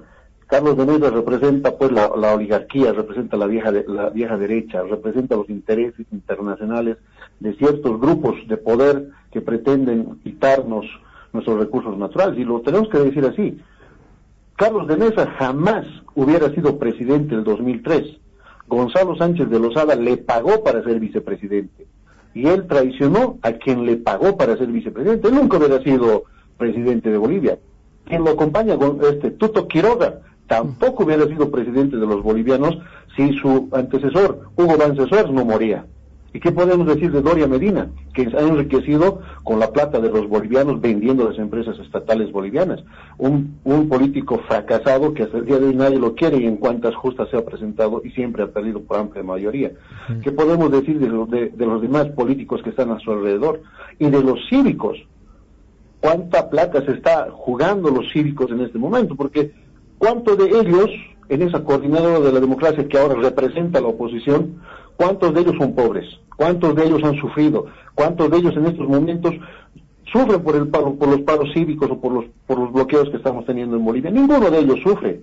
Carlos 0.47 0.77
de 0.77 0.85
Mesa 0.87 1.11
representa 1.11 1.77
pues 1.77 1.93
la, 1.93 2.09
oligarquía, 2.09 2.93
representa 2.93 3.37
la 3.37 3.47
vieja, 3.47 3.71
la 3.71 4.11
vieja 4.11 4.37
derecha, 4.37 4.83
representa 4.83 5.37
los 5.37 5.49
intereses 5.49 6.07
internacionales 6.13 6.99
de 7.41 7.55
ciertos 7.55 8.01
grupos 8.01 8.37
de 8.49 8.57
poder 8.57 9.09
que 9.31 9.41
pretenden 9.41 10.21
quitarnos 10.23 10.85
nuestros 11.33 11.59
recursos 11.59 11.97
naturales. 11.97 12.39
Y 12.39 12.45
lo 12.45 12.61
tenemos 12.61 12.89
que 12.89 12.99
decir 12.99 13.25
así. 13.25 13.61
Carlos 14.57 14.87
de 14.87 14.97
Mesa 14.97 15.27
jamás 15.39 15.87
hubiera 16.15 16.51
sido 16.51 16.79
presidente 16.79 17.35
el 17.35 17.45
2003. 17.45 18.19
Gonzalo 18.77 19.17
Sánchez 19.17 19.51
de 19.51 19.59
Lozada 19.59 19.95
le 19.95 20.17
pagó 20.17 20.65
para 20.65 20.83
ser 20.83 20.99
vicepresidente 20.99 21.87
y 22.35 22.47
él 22.47 22.67
traicionó 22.67 23.39
a 23.43 23.53
quien 23.53 23.85
le 23.85 23.97
pagó 23.97 24.37
para 24.37 24.57
ser 24.57 24.69
vicepresidente. 24.69 25.31
Nunca 25.31 25.59
hubiera 25.59 25.83
sido 25.83 26.25
presidente 26.57 27.11
de 27.11 27.19
Bolivia. 27.19 27.59
Quien 28.07 28.25
lo 28.25 28.31
acompaña, 28.31 28.77
este 29.11 29.33
Tuto 29.33 29.69
Quiroga, 29.69 30.21
tampoco 30.47 31.05
hubiera 31.05 31.27
sido 31.27 31.51
presidente 31.51 31.97
de 31.97 32.07
los 32.07 32.23
bolivianos 32.23 32.79
si 33.17 33.33
su 33.35 33.69
antecesor, 33.73 34.49
Hugo 34.57 34.77
Bancesuers, 34.79 35.31
no 35.31 35.45
moría. 35.45 35.85
¿Y 36.35 36.41
qué 36.41 36.51
podemos 36.51 36.87
decir 36.87 37.13
de 37.13 37.21
Doria 37.21 37.47
Medina, 37.47 37.91
que 38.15 38.23
ha 38.23 38.41
enriquecido 38.41 39.21
con 39.45 39.59
la 39.59 39.71
plata 39.71 40.01
de 40.01 40.09
los 40.09 40.27
bolivianos 40.29 40.81
vendiendo 40.81 41.29
las 41.29 41.39
empresas 41.39 41.79
estatales 41.79 42.33
bolivianas? 42.33 42.83
Un, 43.19 43.59
un 43.65 43.89
político 43.89 44.41
fracasado 44.49 45.13
que 45.13 45.25
hasta 45.25 45.39
el 45.39 45.45
día 45.45 45.59
de 45.59 45.67
hoy 45.67 45.75
nadie 45.75 45.99
lo 45.99 46.15
quiere 46.15 46.39
y 46.39 46.47
en 46.47 46.57
cuantas 46.57 46.95
justas 46.95 47.29
se 47.31 47.37
ha 47.37 47.45
presentado 47.45 48.01
y 48.03 48.11
siempre 48.11 48.43
ha 48.43 48.47
perdido 48.47 48.81
por 48.81 48.99
amplia 48.99 49.23
mayoría. 49.23 49.73
¿Qué 50.23 50.33
podemos 50.33 50.71
decir 50.71 50.99
de, 50.99 51.51
de 51.51 51.67
los 51.67 51.83
demás 51.83 52.07
políticos 52.11 52.63
que 52.63 52.71
están 52.71 52.91
a 52.93 52.99
su 53.01 53.13
alrededor? 53.13 53.61
Y 53.99 54.09
de 54.09 54.23
los 54.23 54.41
cívicos. 54.49 54.99
¿Cuánta 56.01 56.49
plata 56.49 56.83
se 56.85 56.93
está 56.93 57.29
jugando 57.31 57.91
los 57.91 58.11
cívicos 58.11 58.51
en 58.51 58.63
este 58.63 58.79
momento? 58.79 59.15
Porque 59.17 59.53
¿cuánto 59.99 60.35
de 60.35 60.47
ellos 60.47 60.91
en 61.29 61.43
esa 61.43 61.65
coordinadora 61.65 62.21
de 62.21 62.33
la 62.33 62.41
democracia 62.41 62.87
que 62.87 62.99
ahora 62.99 63.15
representa 63.15 63.81
la 63.81 63.89
oposición, 63.89 64.61
¿cuántos 64.97 65.33
de 65.35 65.41
ellos 65.41 65.55
son 65.59 65.75
pobres? 65.75 66.05
¿Cuántos 66.37 66.75
de 66.75 66.87
ellos 66.87 67.03
han 67.05 67.17
sufrido? 67.17 67.67
¿Cuántos 67.95 68.31
de 68.31 68.39
ellos 68.39 68.57
en 68.57 68.67
estos 68.67 68.89
momentos 68.89 69.35
sufren 70.13 70.43
por, 70.43 70.57
el 70.57 70.69
por 70.69 71.09
los 71.09 71.21
paros 71.23 71.51
cívicos 71.53 71.91
o 71.91 72.01
por 72.01 72.13
los, 72.13 72.25
por 72.47 72.59
los 72.59 72.73
bloqueos 72.73 73.11
que 73.11 73.17
estamos 73.17 73.45
teniendo 73.47 73.77
en 73.77 73.85
Bolivia? 73.85 74.11
Ninguno 74.11 74.51
de 74.51 74.59
ellos 74.59 74.81
sufre. 74.83 75.23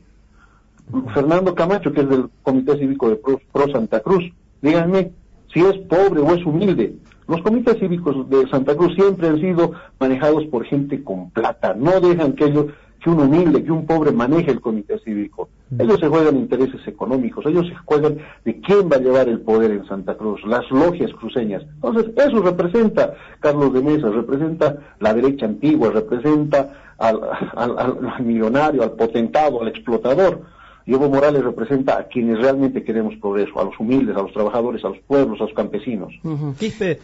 Fernando 1.13 1.53
Camacho, 1.53 1.91
que 1.91 2.01
es 2.01 2.09
del 2.09 2.29
Comité 2.41 2.77
Cívico 2.77 3.09
de 3.09 3.17
Pro, 3.17 3.71
Santa 3.71 3.99
Cruz, 3.99 4.23
díganme 4.61 5.11
si 5.53 5.59
es 5.59 5.77
pobre 5.87 6.21
o 6.21 6.33
es 6.33 6.45
humilde. 6.45 6.95
Los 7.27 7.41
comités 7.41 7.77
cívicos 7.77 8.27
de 8.29 8.47
Santa 8.49 8.75
Cruz 8.75 8.95
siempre 8.95 9.27
han 9.27 9.39
sido 9.39 9.73
manejados 9.99 10.45
por 10.45 10.65
gente 10.65 11.03
con 11.03 11.29
plata, 11.29 11.75
no 11.75 11.99
dejan 11.99 12.33
que 12.33 12.45
ellos 12.45 12.67
que 13.01 13.09
un 13.09 13.19
humilde, 13.21 13.63
que 13.63 13.71
un 13.71 13.85
pobre 13.85 14.11
maneje 14.11 14.51
el 14.51 14.61
comité 14.61 14.99
cívico. 14.99 15.49
Mm. 15.69 15.81
Ellos 15.81 15.99
se 15.99 16.07
juegan 16.07 16.37
intereses 16.37 16.85
económicos, 16.87 17.45
ellos 17.45 17.67
se 17.67 17.75
juegan 17.85 18.17
de 18.43 18.59
quién 18.61 18.89
va 18.91 18.97
a 18.97 18.99
llevar 18.99 19.29
el 19.29 19.39
poder 19.41 19.71
en 19.71 19.85
Santa 19.85 20.15
Cruz, 20.15 20.41
las 20.45 20.69
logias 20.69 21.11
cruceñas. 21.13 21.63
Entonces, 21.75 22.11
eso 22.15 22.41
representa 22.41 23.13
Carlos 23.39 23.73
de 23.73 23.81
Mesa, 23.81 24.09
representa 24.09 24.77
la 24.99 25.13
derecha 25.13 25.45
antigua, 25.45 25.91
representa 25.91 26.73
al, 26.97 27.21
al 27.55 28.23
millonario, 28.23 28.83
al 28.83 28.91
potentado, 28.91 29.61
al 29.61 29.69
explotador. 29.69 30.41
Y 30.89 30.93
Evo 30.95 31.07
Morales 31.07 31.43
representa 31.43 31.99
a 31.99 32.07
quienes 32.07 32.39
realmente 32.39 32.83
queremos 32.83 33.13
progreso, 33.17 33.59
a 33.59 33.63
los 33.63 33.79
humildes, 33.79 34.17
a 34.17 34.23
los 34.23 34.33
trabajadores, 34.33 34.83
a 34.83 34.89
los 34.89 34.97
pueblos, 34.97 35.39
a 35.39 35.43
los 35.43 35.53
campesinos. 35.53 36.11
Quispe, 36.57 36.97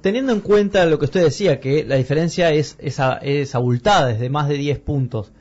teniendo 0.00 0.32
en 0.32 0.38
cuenta 0.38 0.86
lo 0.86 1.00
que 1.00 1.06
usted 1.06 1.24
decía, 1.24 1.58
que 1.58 1.84
la 1.84 1.96
diferencia 1.96 2.52
es, 2.52 2.78
es, 2.78 3.54
abultada, 3.56 4.06
desde 4.06 4.30
más 4.30 4.48
de 4.48 4.54
10 4.54 4.78
puntos, 4.78 5.32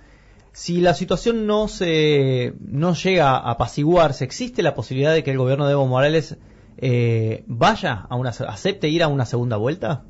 si 0.52 0.82
la 0.82 0.96
situación 0.96 1.46
no 1.46 1.68
se 1.68 2.54
no 2.60 2.96
llega 2.96 3.38
a 3.38 3.52
apaciguarse, 3.52 4.26
¿existe 4.26 4.64
la 4.64 4.74
posibilidad 4.74 5.14
de 5.14 5.22
que 5.22 5.30
el 5.30 5.38
gobierno 5.38 5.68
de 5.68 5.74
Evo 5.74 5.86
Morales 5.86 6.40
eh, 6.80 7.44
vaya 7.46 8.08
a 8.10 8.16
una 8.16 8.32
acepte 8.32 8.90
ir 8.90 9.04
a 9.04 9.10
una 9.10 9.26
segunda 9.26 9.58
vuelta? 9.58 10.06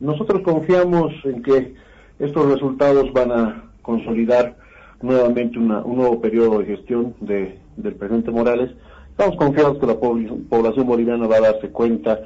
Nosotros 0.00 0.40
confiamos 0.40 1.12
en 1.24 1.42
que 1.42 1.74
estos 2.18 2.50
resultados 2.50 3.12
van 3.12 3.32
a 3.32 3.70
consolidar 3.82 4.63
nuevamente 5.04 5.58
un 5.58 5.68
nuevo 5.68 6.20
periodo 6.20 6.58
de 6.58 6.66
gestión 6.66 7.14
de, 7.20 7.58
del 7.76 7.94
presidente 7.94 8.30
Morales. 8.30 8.70
Estamos 9.10 9.36
confiados 9.36 9.78
que 9.78 9.86
la 9.86 9.98
población 9.98 10.86
boliviana 10.86 11.26
va 11.26 11.36
a 11.36 11.52
darse 11.52 11.68
cuenta 11.68 12.20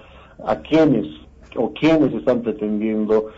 a 0.46 0.56
quienes 0.56 1.06
o 1.56 1.72
quienes 1.72 2.14
están 2.14 2.42
pretendiendo 2.42 3.30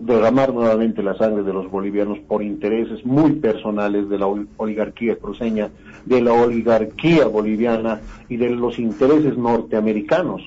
derramar 0.00 0.52
nuevamente 0.52 1.02
la 1.02 1.16
sangre 1.16 1.44
de 1.44 1.52
los 1.52 1.70
bolivianos 1.70 2.18
por 2.20 2.42
intereses 2.42 3.04
muy 3.04 3.32
personales 3.32 4.08
de 4.08 4.18
la 4.18 4.26
oligarquía 4.56 5.16
cruceña, 5.16 5.70
de 6.04 6.20
la 6.20 6.32
oligarquía 6.32 7.26
boliviana 7.26 8.00
y 8.28 8.36
de 8.36 8.50
los 8.50 8.78
intereses 8.78 9.36
norteamericanos. 9.36 10.42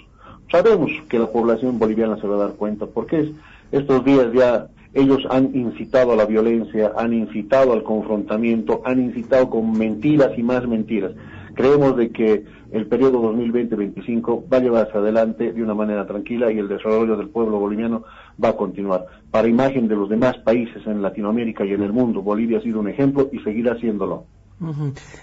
Sabemos 0.52 0.92
que 1.08 1.20
la 1.20 1.28
población 1.28 1.80
boliviana 1.80 2.20
se 2.20 2.28
va 2.28 2.36
a 2.36 2.48
dar 2.48 2.54
cuenta 2.56 2.86
porque 2.86 3.32
estos 3.72 4.04
días 4.04 4.28
ya 4.34 4.68
ellos 4.96 5.28
han 5.30 5.52
incitado 5.54 6.14
a 6.14 6.16
la 6.16 6.26
violencia, 6.26 6.94
han 6.98 7.14
incitado 7.14 7.74
al 7.74 7.84
confrontamiento, 7.84 8.82
han 8.86 9.02
incitado 9.02 9.50
con 9.50 9.78
mentiras 9.78 10.32
y 10.38 10.42
más 10.42 10.66
mentiras. 10.68 11.12
Creemos 11.54 11.98
de 11.98 12.12
que 12.12 12.46
el 12.72 12.88
periodo 12.88 13.22
2020-25 13.34 14.46
va 14.52 14.58
a 14.58 14.62
llevarse 14.62 14.98
adelante 14.98 15.52
de 15.52 15.62
una 15.62 15.74
manera 15.74 16.08
tranquila 16.08 16.52
y 16.52 16.60
el 16.60 16.70
desarrollo 16.70 17.18
del 17.18 17.30
pueblo 17.30 17.60
boliviano 17.60 18.04
va 18.42 18.50
a 18.50 18.58
continuar. 18.58 19.06
Para 19.32 19.50
imagen 19.50 19.90
de 19.90 19.96
los 19.96 20.10
demás 20.10 20.38
países 20.40 20.86
en 20.88 21.02
Latinoamérica 21.02 21.66
y 21.66 21.74
en 21.74 21.84
el 21.84 21.92
mundo, 21.92 22.22
Bolivia 22.22 22.60
ha 22.60 22.62
sido 22.62 22.80
un 22.80 22.88
ejemplo 22.88 23.30
y 23.34 23.40
seguirá 23.40 23.78
siéndolo. 23.80 24.26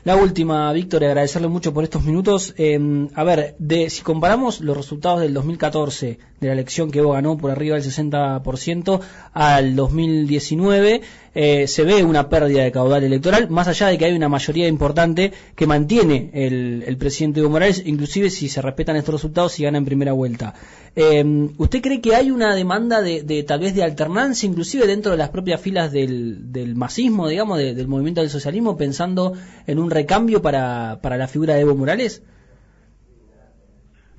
La 0.05 0.17
última, 0.17 0.71
Víctor, 0.75 1.05
agradecerle 1.05 1.49
mucho 1.49 1.73
por 1.73 1.85
estos 1.85 2.05
minutos. 2.05 2.55
Em, 2.59 3.09
a 3.15 3.25
ver, 3.25 3.55
de, 3.59 3.89
si 3.89 4.03
comparamos 4.03 4.61
los 4.61 4.77
resultados 4.77 5.21
del 5.21 5.33
2014, 5.33 6.19
de 6.39 6.47
la 6.47 6.53
elección 6.53 6.91
que 6.91 6.99
Evo 6.99 7.13
ganó 7.13 7.39
por 7.39 7.51
arriba 7.51 7.77
del 7.77 7.85
60%, 7.85 9.01
al 9.33 9.75
2019, 9.75 11.01
eh, 11.35 11.67
se 11.67 11.85
ve 11.85 12.05
una 12.05 12.29
pérdida 12.29 12.63
de 12.63 12.73
caudal 12.73 13.05
electoral, 13.05 13.49
más 13.49 13.69
allá 13.69 13.87
de 13.87 13.97
que 13.97 14.05
hay 14.05 14.13
una 14.13 14.29
mayoría 14.29 14.69
importante 14.69 15.33
que 15.57 15.67
mantiene 15.67 16.31
el, 16.35 16.97
presidente 16.99 17.41
Evo 17.41 17.49
Morales, 17.49 17.83
inclusive 17.87 18.29
si 18.29 18.51
se 18.51 18.61
respetan 18.61 18.97
estos 18.97 19.15
resultados 19.15 19.59
y 19.59 19.63
gana 19.63 19.79
en 19.79 19.87
primera 19.87 20.13
vuelta. 20.13 20.53
Em, 20.95 21.55
¿Usted 21.57 21.81
cree 21.81 22.03
que 22.03 22.15
hay 22.15 22.31
una 22.31 22.55
demanda 22.55 23.01
de, 23.01 23.45
tal 23.49 23.61
vez 23.61 23.75
de 23.75 23.83
alternancia, 23.83 24.47
inclusive 24.47 24.87
dentro 24.87 25.13
de 25.13 25.19
las 25.19 25.31
propias 25.31 25.59
filas 25.59 25.91
del, 25.91 26.53
del 26.53 26.75
masismo, 26.75 27.29
digamos, 27.29 27.57
del 27.59 27.89
movimiento 27.89 28.21
del 28.21 28.29
socialismo, 28.29 28.77
pensando 28.77 29.22
en 29.67 29.79
un 29.79 29.91
recambio 29.91 30.43
para, 30.43 30.99
para 31.03 31.17
la 31.17 31.29
figura 31.29 31.55
de 31.55 31.61
Evo 31.61 31.75
Morales? 31.75 32.23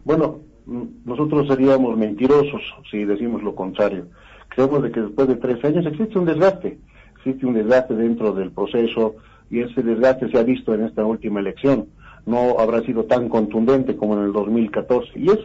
Bueno, 0.03 0.39
nosotros 1.05 1.47
seríamos 1.47 1.97
mentirosos 1.97 2.61
si 2.89 3.05
decimos 3.05 3.43
lo 3.43 3.55
contrario. 3.55 4.07
Creemos 4.49 4.83
de 4.83 4.91
que 4.91 5.01
después 5.01 5.27
de 5.27 5.35
tres 5.35 5.63
años 5.65 5.85
existe 5.85 6.17
un 6.19 6.25
desgaste 6.25 6.77
existe 7.23 7.45
un 7.45 7.53
desgaste 7.53 7.95
dentro 7.95 8.33
del 8.33 8.51
proceso 8.51 9.15
y 9.49 9.61
ese 9.61 9.81
desgaste 9.81 10.29
se 10.29 10.37
ha 10.37 10.43
visto 10.43 10.73
en 10.73 10.83
esta 10.83 11.05
última 11.05 11.39
elección. 11.39 11.87
No 12.25 12.59
habrá 12.59 12.81
sido 12.81 13.05
tan 13.05 13.29
contundente 13.29 13.95
como 13.95 14.15
en 14.15 14.25
el 14.25 14.33
2014 14.33 15.11
y 15.15 15.29
es 15.29 15.39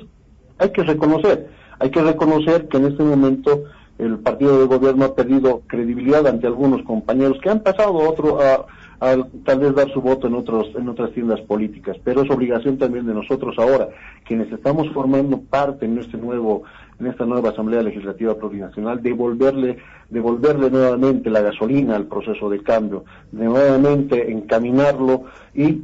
hay 0.59 0.71
que 0.71 0.83
reconocer, 0.83 1.49
hay 1.79 1.91
que 1.91 2.03
reconocer 2.03 2.67
que 2.67 2.79
en 2.79 2.87
este 2.87 3.05
momento 3.05 3.65
el 3.99 4.19
partido 4.19 4.59
de 4.59 4.67
gobierno 4.67 5.05
ha 5.05 5.15
perdido 5.15 5.63
credibilidad 5.69 6.27
ante 6.27 6.49
algunos 6.49 6.83
compañeros 6.83 7.39
que 7.41 7.51
han 7.51 7.61
pasado 7.61 8.01
a 8.01 8.09
otro 8.09 8.41
a, 8.41 8.67
tal 8.99 9.59
vez 9.61 9.75
dar 9.75 9.91
su 9.93 10.01
voto 10.01 10.27
en 10.27 10.35
otros 10.35 10.69
en 10.77 10.89
otras 10.89 11.13
tiendas 11.13 11.41
políticas, 11.43 11.97
pero 12.03 12.23
es 12.23 12.31
obligación 12.31 12.79
también 12.79 13.07
de 13.07 13.15
nosotros 13.15 13.57
ahora, 13.59 13.89
quienes 14.25 14.53
estamos 14.53 14.89
formando 14.93 15.41
parte 15.41 15.87
en 15.87 15.99
este 15.99 16.17
nuevo 16.17 16.65
en 16.99 17.07
esta 17.07 17.25
nueva 17.25 17.51
Asamblea 17.51 17.83
Legislativa 17.83 18.35
Plurinacional, 18.35 19.03
devolverle 19.03 19.79
devolverle 20.11 20.71
nuevamente 20.71 21.31
la 21.31 21.43
gasolina 21.43 21.95
al 21.97 22.07
proceso 22.07 22.51
de 22.51 22.63
cambio, 22.63 23.05
de 23.31 23.45
nuevamente 23.45 24.33
encaminarlo 24.33 25.25
y 25.55 25.81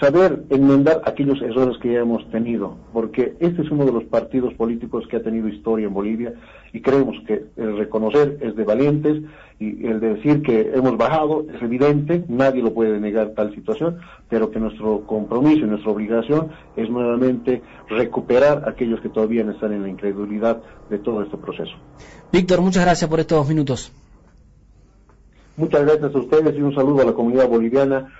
saber 0.00 0.44
enmendar 0.50 1.02
aquellos 1.04 1.40
errores 1.42 1.76
que 1.78 1.92
ya 1.92 2.00
hemos 2.00 2.28
tenido, 2.30 2.76
porque 2.92 3.34
este 3.40 3.62
es 3.62 3.70
uno 3.70 3.84
de 3.84 3.92
los 3.92 4.04
partidos 4.04 4.54
políticos 4.54 5.04
que 5.08 5.16
ha 5.16 5.22
tenido 5.22 5.48
historia 5.48 5.86
en 5.86 5.94
Bolivia 5.94 6.34
y 6.72 6.80
creemos 6.80 7.16
que 7.26 7.46
el 7.56 7.76
reconocer 7.76 8.38
es 8.40 8.54
de 8.54 8.64
valientes 8.64 9.22
y 9.58 9.86
el 9.86 9.98
decir 9.98 10.42
que 10.42 10.70
hemos 10.74 10.96
bajado 10.96 11.46
es 11.52 11.60
evidente, 11.60 12.24
nadie 12.28 12.62
lo 12.62 12.72
puede 12.72 13.00
negar 13.00 13.30
tal 13.30 13.52
situación, 13.54 13.98
pero 14.28 14.50
que 14.50 14.60
nuestro 14.60 15.04
compromiso 15.04 15.64
y 15.64 15.68
nuestra 15.68 15.90
obligación 15.90 16.48
es 16.76 16.88
nuevamente 16.88 17.62
recuperar 17.88 18.68
aquellos 18.68 19.00
que 19.00 19.08
todavía 19.08 19.42
están 19.50 19.72
en 19.72 19.82
la 19.82 19.88
incredulidad 19.88 20.62
de 20.90 20.98
todo 20.98 21.22
este 21.22 21.36
proceso. 21.36 21.72
Víctor, 22.32 22.60
muchas 22.60 22.84
gracias 22.84 23.10
por 23.10 23.18
estos 23.18 23.48
minutos. 23.48 23.92
Muchas 25.56 25.82
gracias 25.82 26.14
a 26.14 26.18
ustedes 26.18 26.56
y 26.56 26.60
un 26.60 26.72
saludo 26.72 27.02
a 27.02 27.06
la 27.06 27.12
comunidad 27.12 27.48
boliviana 27.48 28.12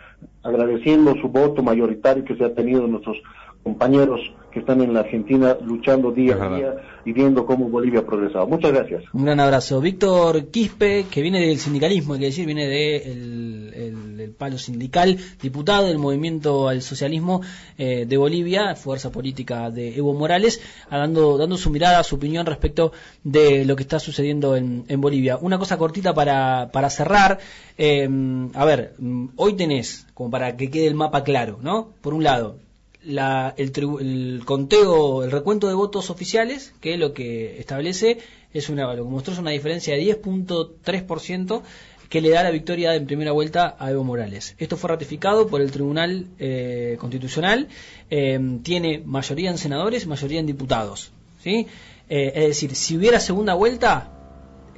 agradeciendo 0.42 1.14
su 1.20 1.28
voto 1.28 1.62
mayoritario 1.62 2.24
que 2.24 2.36
se 2.36 2.44
ha 2.44 2.54
tenido 2.54 2.86
nuestros 2.86 3.16
compañeros 3.62 4.20
que 4.50 4.60
están 4.60 4.80
en 4.80 4.94
la 4.94 5.00
Argentina 5.00 5.56
luchando 5.62 6.10
día 6.10 6.36
a 6.40 6.56
día 6.56 6.74
y 7.04 7.12
viendo 7.12 7.44
cómo 7.44 7.68
Bolivia 7.68 8.00
ha 8.00 8.06
progresado. 8.06 8.46
Muchas 8.46 8.72
gracias. 8.72 9.04
Un 9.12 9.24
gran 9.24 9.40
abrazo. 9.40 9.80
Víctor 9.80 10.46
Quispe, 10.46 11.06
que 11.10 11.20
viene 11.20 11.40
del 11.40 11.58
sindicalismo, 11.58 12.14
hay 12.14 12.20
que 12.20 12.26
decir, 12.26 12.46
viene 12.46 12.66
del 12.66 12.70
de 12.70 12.96
el, 13.12 13.37
palo 14.38 14.56
sindical, 14.56 15.18
diputado 15.42 15.88
del 15.88 15.98
movimiento 15.98 16.68
al 16.68 16.80
socialismo 16.82 17.42
eh, 17.76 18.06
de 18.06 18.16
Bolivia, 18.16 18.74
fuerza 18.76 19.10
política 19.10 19.70
de 19.70 19.96
Evo 19.96 20.14
Morales, 20.14 20.60
dando, 20.90 21.36
dando 21.36 21.56
su 21.56 21.70
mirada, 21.70 22.02
su 22.04 22.16
opinión 22.16 22.46
respecto 22.46 22.92
de 23.24 23.64
lo 23.64 23.76
que 23.76 23.82
está 23.82 23.98
sucediendo 23.98 24.56
en, 24.56 25.00
Bolivia. 25.00 25.36
Una 25.36 25.58
cosa 25.58 25.76
cortita 25.76 26.14
para, 26.14 26.70
para 26.72 26.88
cerrar. 26.90 27.38
Eh, 27.76 28.08
a 28.54 28.64
ver, 28.64 28.94
hoy 29.36 29.54
tenés, 29.54 30.06
como 30.14 30.30
para 30.30 30.56
que 30.56 30.70
quede 30.70 30.86
el 30.86 30.94
mapa 30.94 31.24
claro, 31.24 31.58
¿no? 31.60 31.90
Por 32.00 32.14
un 32.14 32.24
lado, 32.24 32.56
el, 33.56 34.42
conteo, 34.44 35.24
el 35.24 35.30
recuento 35.30 35.68
de 35.68 35.74
votos 35.74 36.10
oficiales, 36.10 36.74
que 36.80 36.96
lo 36.96 37.12
que 37.14 37.58
establece 37.58 38.18
es 38.52 38.68
una, 38.68 38.92
lo 38.94 39.04
que 39.04 39.10
mostró 39.10 39.32
es 39.32 39.38
una 39.38 39.50
diferencia 39.50 39.94
de 39.94 40.02
10.3% 40.02 41.62
que 42.08 42.20
le 42.20 42.30
da 42.30 42.42
la 42.42 42.50
victoria 42.50 42.94
en 42.94 43.06
primera 43.06 43.32
vuelta 43.32 43.76
a 43.78 43.90
Evo 43.90 44.04
Morales. 44.04 44.54
Esto 44.58 44.76
fue 44.76 44.88
ratificado 44.88 45.48
por 45.48 45.60
el 45.60 45.70
Tribunal 45.70 46.26
eh, 46.38 46.96
Constitucional, 46.98 47.68
eh, 48.10 48.58
tiene 48.62 49.02
mayoría 49.04 49.50
en 49.50 49.58
senadores, 49.58 50.06
mayoría 50.06 50.40
en 50.40 50.46
diputados. 50.46 51.10
¿sí? 51.42 51.66
Eh, 52.08 52.32
es 52.34 52.46
decir, 52.48 52.74
si 52.74 52.96
hubiera 52.96 53.20
segunda 53.20 53.54
vuelta, 53.54 54.17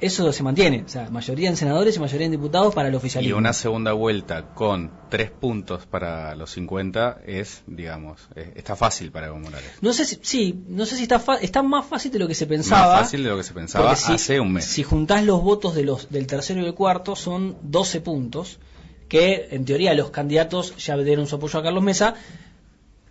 eso 0.01 0.33
se 0.33 0.43
mantiene, 0.43 0.83
o 0.85 0.89
sea, 0.89 1.09
mayoría 1.09 1.49
en 1.49 1.55
senadores 1.55 1.95
y 1.95 1.99
mayoría 1.99 2.25
en 2.25 2.31
diputados 2.31 2.73
para 2.73 2.89
el 2.89 2.95
oficialismo. 2.95 3.35
Y 3.35 3.39
una 3.39 3.53
segunda 3.53 3.93
vuelta 3.93 4.53
con 4.53 4.91
tres 5.09 5.29
puntos 5.29 5.85
para 5.85 6.35
los 6.35 6.51
50 6.51 7.21
es, 7.25 7.63
digamos, 7.67 8.27
está 8.55 8.75
fácil 8.75 9.11
para 9.11 9.27
Evo 9.27 9.37
Morales. 9.37 9.69
No 9.81 9.93
sé 9.93 10.05
si, 10.05 10.19
sí, 10.21 10.63
no 10.67 10.85
sé 10.85 10.97
si 10.97 11.03
está, 11.03 11.21
está 11.41 11.61
más 11.61 11.85
fácil 11.85 12.11
de 12.11 12.19
lo 12.19 12.27
que 12.27 12.35
se 12.35 12.47
pensaba. 12.47 12.93
Más 12.93 13.01
fácil 13.01 13.23
de 13.23 13.29
lo 13.29 13.37
que 13.37 13.43
se 13.43 13.53
pensaba 13.53 13.91
hace 13.91 14.39
un 14.39 14.53
mes. 14.53 14.65
Si 14.65 14.83
juntás 14.83 15.23
los 15.23 15.41
votos 15.43 15.75
de 15.75 15.83
los, 15.83 16.09
del 16.09 16.27
tercero 16.27 16.61
y 16.61 16.65
el 16.65 16.73
cuarto, 16.73 17.15
son 17.15 17.57
12 17.61 18.01
puntos, 18.01 18.59
que 19.07 19.49
en 19.51 19.65
teoría 19.65 19.93
los 19.93 20.09
candidatos 20.09 20.75
ya 20.77 20.97
dieron 20.97 21.27
su 21.27 21.35
apoyo 21.35 21.59
a 21.59 21.63
Carlos 21.63 21.83
Mesa, 21.83 22.15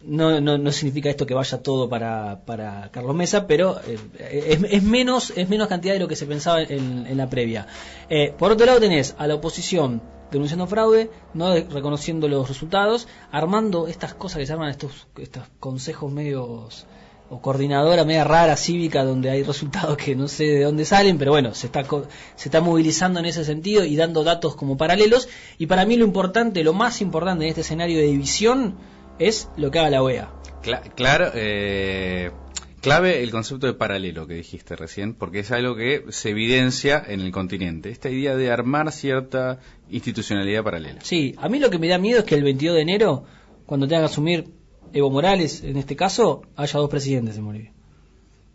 no, 0.05 0.41
no, 0.41 0.59
no, 0.59 0.73
significa 0.73 1.11
esto 1.11 1.27
que 1.27 1.35
vaya 1.35 1.63
todo 1.63 1.89
para, 1.89 2.41
para 2.47 2.91
Carlos 2.91 3.15
Mesa, 3.15 3.47
pero 3.47 3.81
eh, 3.87 3.99
es, 4.49 4.63
es, 4.71 4.83
menos, 4.83 5.33
es 5.37 5.49
menos 5.49 5.69
cantidad 5.69 5.95
de 5.95 6.01
lo 6.01 6.09
que 6.09 6.17
se 6.17 6.27
pensaba 6.27 6.63
en, 6.63 7.07
en 7.07 7.17
la 7.17 7.29
previa. 7.29 7.67
Eh, 8.09 8.35
por 8.37 8.53
otro 8.53 8.67
lado 8.67 8.81
tenés 8.81 9.15
a 9.19 9.27
la 9.27 9.35
oposición 9.35 10.03
denunciando 10.31 10.67
fraude, 10.67 11.11
no 11.35 11.55
reconociendo 11.55 12.29
los 12.29 12.49
resultados, 12.49 13.09
armando 13.31 13.89
estas 13.89 14.15
cosas 14.15 14.39
que 14.39 14.47
se 14.47 14.53
arman 14.53 14.71
estos, 14.71 15.09
estos 15.19 15.43
consejos 15.59 16.11
medios 16.11 16.87
o 17.33 17.41
coordinadora 17.41 18.05
media 18.05 18.25
rara 18.25 18.57
cívica 18.57 19.05
donde 19.05 19.31
hay 19.31 19.45
resultados 19.45 19.97
que 19.97 20.17
no 20.17 20.27
sé 20.27 20.45
de 20.45 20.65
dónde 20.65 20.85
salen, 20.85 21.17
pero 21.17 21.31
bueno, 21.31 21.55
se 21.55 21.67
está, 21.67 21.85
se 22.35 22.49
está 22.49 22.61
movilizando 22.61 23.21
en 23.21 23.27
ese 23.27 23.45
sentido 23.45 23.85
y 23.85 23.95
dando 23.95 24.25
datos 24.25 24.57
como 24.57 24.77
paralelos. 24.77 25.29
Y 25.57 25.67
para 25.67 25.85
mí 25.85 25.97
lo 25.97 26.05
importante, 26.05 26.65
lo 26.65 26.73
más 26.73 27.01
importante 27.01 27.45
en 27.45 27.51
este 27.51 27.61
escenario 27.61 27.99
de 27.99 28.07
división, 28.07 28.75
es 29.21 29.49
lo 29.57 29.71
que 29.71 29.79
haga 29.79 29.91
la 29.91 30.03
OEA. 30.03 30.33
claro, 30.97 31.31
eh, 31.35 32.31
clave 32.81 33.23
el 33.23 33.31
concepto 33.31 33.67
de 33.67 33.75
paralelo 33.75 34.27
que 34.27 34.35
dijiste 34.35 34.75
recién, 34.75 35.15
porque 35.15 35.41
es 35.41 35.53
algo 35.53 35.77
que 35.77 36.05
se 36.09 36.31
evidencia 36.31 37.03
en 37.07 37.21
el 37.21 37.31
continente, 37.31 37.91
esta 37.91 38.09
idea 38.09 38.35
de 38.35 38.51
armar 38.51 38.91
cierta 38.91 39.61
institucionalidad 39.91 40.65
paralela. 40.65 41.01
Sí, 41.03 41.35
a 41.39 41.49
mí 41.49 41.59
lo 41.59 41.71
que 41.71 41.79
me 41.79 41.89
da 41.89 41.99
miedo 41.99 42.21
es 42.21 42.25
que 42.25 42.35
el 42.35 42.43
22 42.43 42.77
de 42.77 42.83
enero, 42.83 43.25
cuando 43.67 43.87
tenga 43.87 44.03
que 44.03 44.07
asumir 44.07 44.47
Evo 44.93 45.11
Morales, 45.11 45.63
en 45.63 45.77
este 45.77 45.95
caso, 45.95 46.43
haya 46.57 46.81
dos 46.81 46.91
presidentes 46.91 47.37
en 47.37 47.45
Bolivia. 47.45 47.73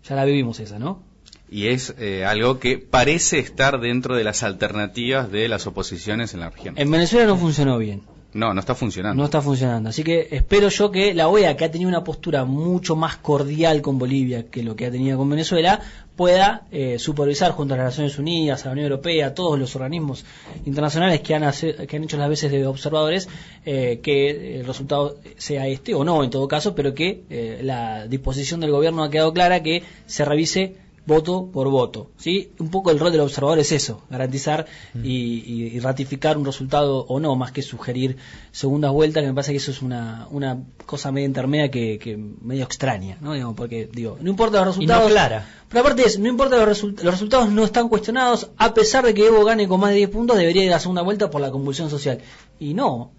Ya 0.04 0.16
la 0.16 0.26
vivimos 0.26 0.60
esa, 0.60 0.80
¿no? 0.80 1.04
Y 1.50 1.68
es 1.68 1.96
eh, 2.00 2.26
algo 2.26 2.60
que 2.60 2.80
parece 2.80 3.40
estar 3.40 3.80
dentro 3.80 4.16
de 4.16 4.24
las 4.24 4.44
alternativas 4.44 5.32
de 5.32 5.48
las 5.48 5.68
oposiciones 5.68 6.34
en 6.34 6.40
la 6.40 6.50
región. 6.50 6.76
En 6.78 6.90
Venezuela 6.90 7.28
no 7.28 7.38
funcionó 7.38 7.78
bien. 7.78 8.02
No, 8.36 8.54
no 8.54 8.60
está 8.60 8.76
funcionando. 8.76 9.18
No 9.18 9.24
está 9.24 9.42
funcionando. 9.42 9.88
Así 9.88 10.04
que 10.04 10.28
espero 10.30 10.68
yo 10.68 10.92
que 10.92 11.14
la 11.14 11.30
OEA, 11.30 11.56
que 11.56 11.64
ha 11.64 11.72
tenido 11.72 11.88
una 11.88 12.04
postura 12.04 12.44
mucho 12.44 12.98
más 12.98 13.16
cordial 13.16 13.82
con 13.82 13.98
Bolivia 13.98 14.48
que 14.48 14.62
lo 14.62 14.76
que 14.76 14.88
ha 14.88 14.92
tenido 14.92 15.18
con 15.18 15.30
Venezuela, 15.30 15.80
pueda 16.18 16.68
eh, 16.70 17.00
supervisar 17.00 17.54
junto 17.54 17.76
a 17.76 17.78
las 17.78 17.86
Naciones 17.86 18.20
Unidas, 18.20 18.64
a 18.64 18.66
la 18.66 18.72
Unión 18.74 18.92
Europea, 18.92 19.28
a 19.28 19.34
todos 19.34 19.58
los 19.58 19.74
organismos 19.78 20.26
internacionales 20.66 21.22
que 21.22 21.34
han, 21.34 21.50
que 21.88 21.96
han 21.96 22.04
hecho 22.04 22.18
las 22.18 22.28
veces 22.28 22.52
de 22.52 22.68
observadores, 22.68 23.30
eh, 23.66 24.02
que 24.04 24.60
el 24.60 24.66
resultado 24.66 25.16
sea 25.38 25.70
este 25.70 25.94
o 25.94 26.04
no 26.04 26.22
en 26.22 26.30
todo 26.30 26.50
caso, 26.50 26.76
pero 26.76 26.94
que 26.94 27.24
eh, 27.30 27.62
la 27.64 28.06
disposición 28.06 28.60
del 28.60 28.72
gobierno 28.72 29.06
ha 29.06 29.10
quedado 29.10 29.32
clara 29.32 29.64
que 29.64 29.84
se 30.08 30.26
revise 30.26 30.76
voto 31.06 31.50
por 31.52 31.70
voto. 31.70 32.12
¿sí? 32.18 32.52
Un 32.60 32.70
poco 32.70 32.92
el 32.92 33.00
rol 33.00 33.12
del 33.12 33.22
observador 33.22 33.60
es 33.60 33.72
eso, 33.72 34.02
garantizar 34.10 34.66
mm. 34.94 35.00
y, 35.04 35.80
ratificar 35.80 36.38
un 36.38 36.46
resultado 36.46 37.06
o 37.08 37.20
no, 37.20 37.36
más 37.36 37.52
que 37.52 37.62
sugerir 37.62 38.18
segundas 38.52 38.92
vueltas, 38.92 39.22
que 39.22 39.28
me 39.28 39.34
parece 39.34 39.52
que 39.52 39.58
eso 39.58 39.72
es 39.72 39.82
una, 39.82 40.28
una 40.32 40.64
cosa 40.86 41.12
medio 41.12 41.28
intermedia 41.28 41.70
que, 41.70 42.18
medio 42.42 42.64
extraña, 42.64 43.18
¿no? 43.22 43.34
Digamos, 43.34 43.56
porque 43.56 43.90
digo, 43.92 44.18
no 44.22 44.30
importa 44.30 44.60
los 44.60 44.68
resultados. 44.68 45.12
clara. 45.12 45.48
Pero 45.70 45.82
aparte 45.82 46.04
es, 46.04 46.18
no 46.20 46.28
importa 46.28 46.64
los, 46.66 46.84
los 46.84 47.04
resultados 47.04 47.50
no 47.50 47.64
están 47.64 47.90
cuestionados, 47.90 48.52
a 48.58 48.74
pesar 48.74 49.06
de 49.06 49.14
que 49.14 49.28
Evo 49.28 49.44
gane 49.44 49.68
con 49.68 49.80
más 49.80 49.92
de 49.92 49.98
10 49.98 50.10
puntos, 50.10 50.38
debería 50.38 50.64
ir 50.64 50.70
a 50.70 50.76
la 50.76 50.80
segunda 50.80 51.02
vuelta 51.02 51.30
por 51.30 51.42
la 51.42 51.52
convulsión 51.52 51.90
social. 51.90 52.20
Y 52.60 52.74
no, 52.74 53.12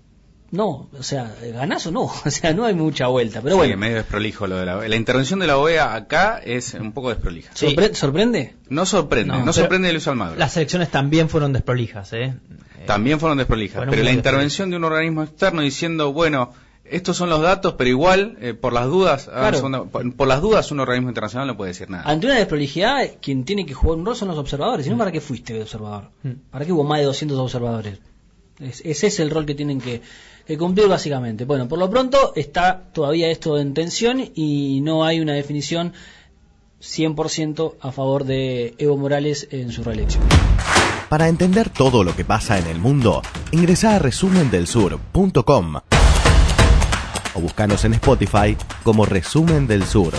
no, 0.57 0.89
o 0.99 1.03
sea, 1.03 1.35
ganás 1.55 1.87
o 1.87 1.93
no, 1.93 2.03
o 2.25 2.31
sea, 2.31 2.53
no 2.53 2.65
hay 2.65 2.75
mucha 2.75 3.07
vuelta, 3.07 3.41
pero 3.43 3.57
bueno. 3.57 3.77
medio 3.77 3.97
desprolijo 3.97 4.47
lo 4.47 4.57
de 4.57 4.67
la 4.67 4.89
La 4.89 4.97
intervención 4.97 5.39
de 5.39 5.47
la 5.47 5.59
OEA 5.59 5.95
acá 5.95 6.41
es 6.45 6.75
un 6.75 6.93
poco 6.93 7.11
desprolija. 7.11 7.53
¿Sorprende? 7.55 8.57
No 8.69 8.87
sorprende, 8.87 9.37
no, 9.45 9.53
sorprende 9.53 9.89
de 9.89 9.95
Luis 9.95 10.09
Almagro. 10.09 10.37
Las 10.37 10.57
elecciones 10.57 10.91
también 10.91 11.29
fueron 11.29 11.53
desprolijas, 11.53 12.13
¿eh? 12.13 12.35
También 12.87 13.21
fueron 13.21 13.39
desprolijas, 13.39 13.85
pero 13.89 14.03
la 14.03 14.13
intervención 14.13 14.71
de 14.71 14.77
un 14.77 14.85
organismo 14.85 15.23
externo 15.23 15.63
diciendo, 15.63 16.13
bueno, 16.13 16.53
estos 16.91 17.17
son 17.17 17.31
los 17.31 17.43
datos, 17.43 17.75
pero 17.75 17.91
igual, 17.91 18.37
eh, 18.41 18.55
por 18.55 18.73
las 18.73 18.87
dudas, 18.87 19.29
por, 20.17 20.29
las 20.29 20.41
dudas 20.41 20.71
un 20.71 20.81
organismo 20.81 21.11
internacional 21.11 21.49
no 21.49 21.57
puede 21.57 21.73
decir 21.73 21.91
nada. 21.91 22.05
Ante 22.09 22.27
una 22.27 22.37
desprolijidad, 22.37 23.11
quien 23.21 23.45
tiene 23.45 23.67
que 23.67 23.75
jugar 23.75 23.99
un 23.99 24.07
rol 24.07 24.17
son 24.17 24.29
los 24.29 24.39
observadores, 24.39 24.87
y 24.87 24.91
no 24.91 24.97
mm. 24.97 24.99
para 24.99 25.13
qué 25.13 25.21
fuiste 25.21 25.61
observador. 25.61 26.11
Mm. 26.23 26.31
¿Para 26.51 26.65
qué 26.65 26.73
hubo 26.73 26.85
más 26.85 27.01
de 27.01 27.07
200 27.07 27.39
observadores? 27.39 27.99
ese 28.59 29.07
es 29.09 29.21
el 29.21 29.29
rol 29.29 29.45
que 29.45 29.55
tienen 29.55 29.81
que, 29.81 30.01
que 30.47 30.57
cumplir 30.57 30.89
básicamente. 30.89 31.45
Bueno, 31.45 31.69
por 31.69 31.79
lo 31.79 31.91
pronto 31.91 32.33
está 32.37 32.83
todavía 32.93 33.29
esto 33.31 33.59
en 33.59 33.75
tensión 33.75 34.31
y 34.35 34.81
no 34.83 35.05
hay 35.05 35.21
una 35.21 35.35
definición 35.35 35.93
100% 36.81 37.75
a 37.81 37.93
favor 37.93 38.25
de 38.25 38.75
Evo 38.79 38.97
Morales 38.97 39.49
en 39.51 39.73
su 39.73 39.83
reelección. 39.83 40.23
Para 41.09 41.29
entender 41.29 41.71
todo 41.71 42.05
lo 42.05 42.15
que 42.17 42.25
pasa 42.25 42.59
en 42.59 42.67
el 42.67 42.79
mundo, 42.79 43.23
ingresa 43.53 43.97
a 43.97 43.99
resumendelsur.com 43.99 45.77
o 47.35 47.41
buscanos 47.41 47.85
en 47.85 47.95
Spotify 47.95 48.57
como 48.83 49.05
Resumen 49.05 49.67
del 49.67 49.85
Sur. 49.85 50.15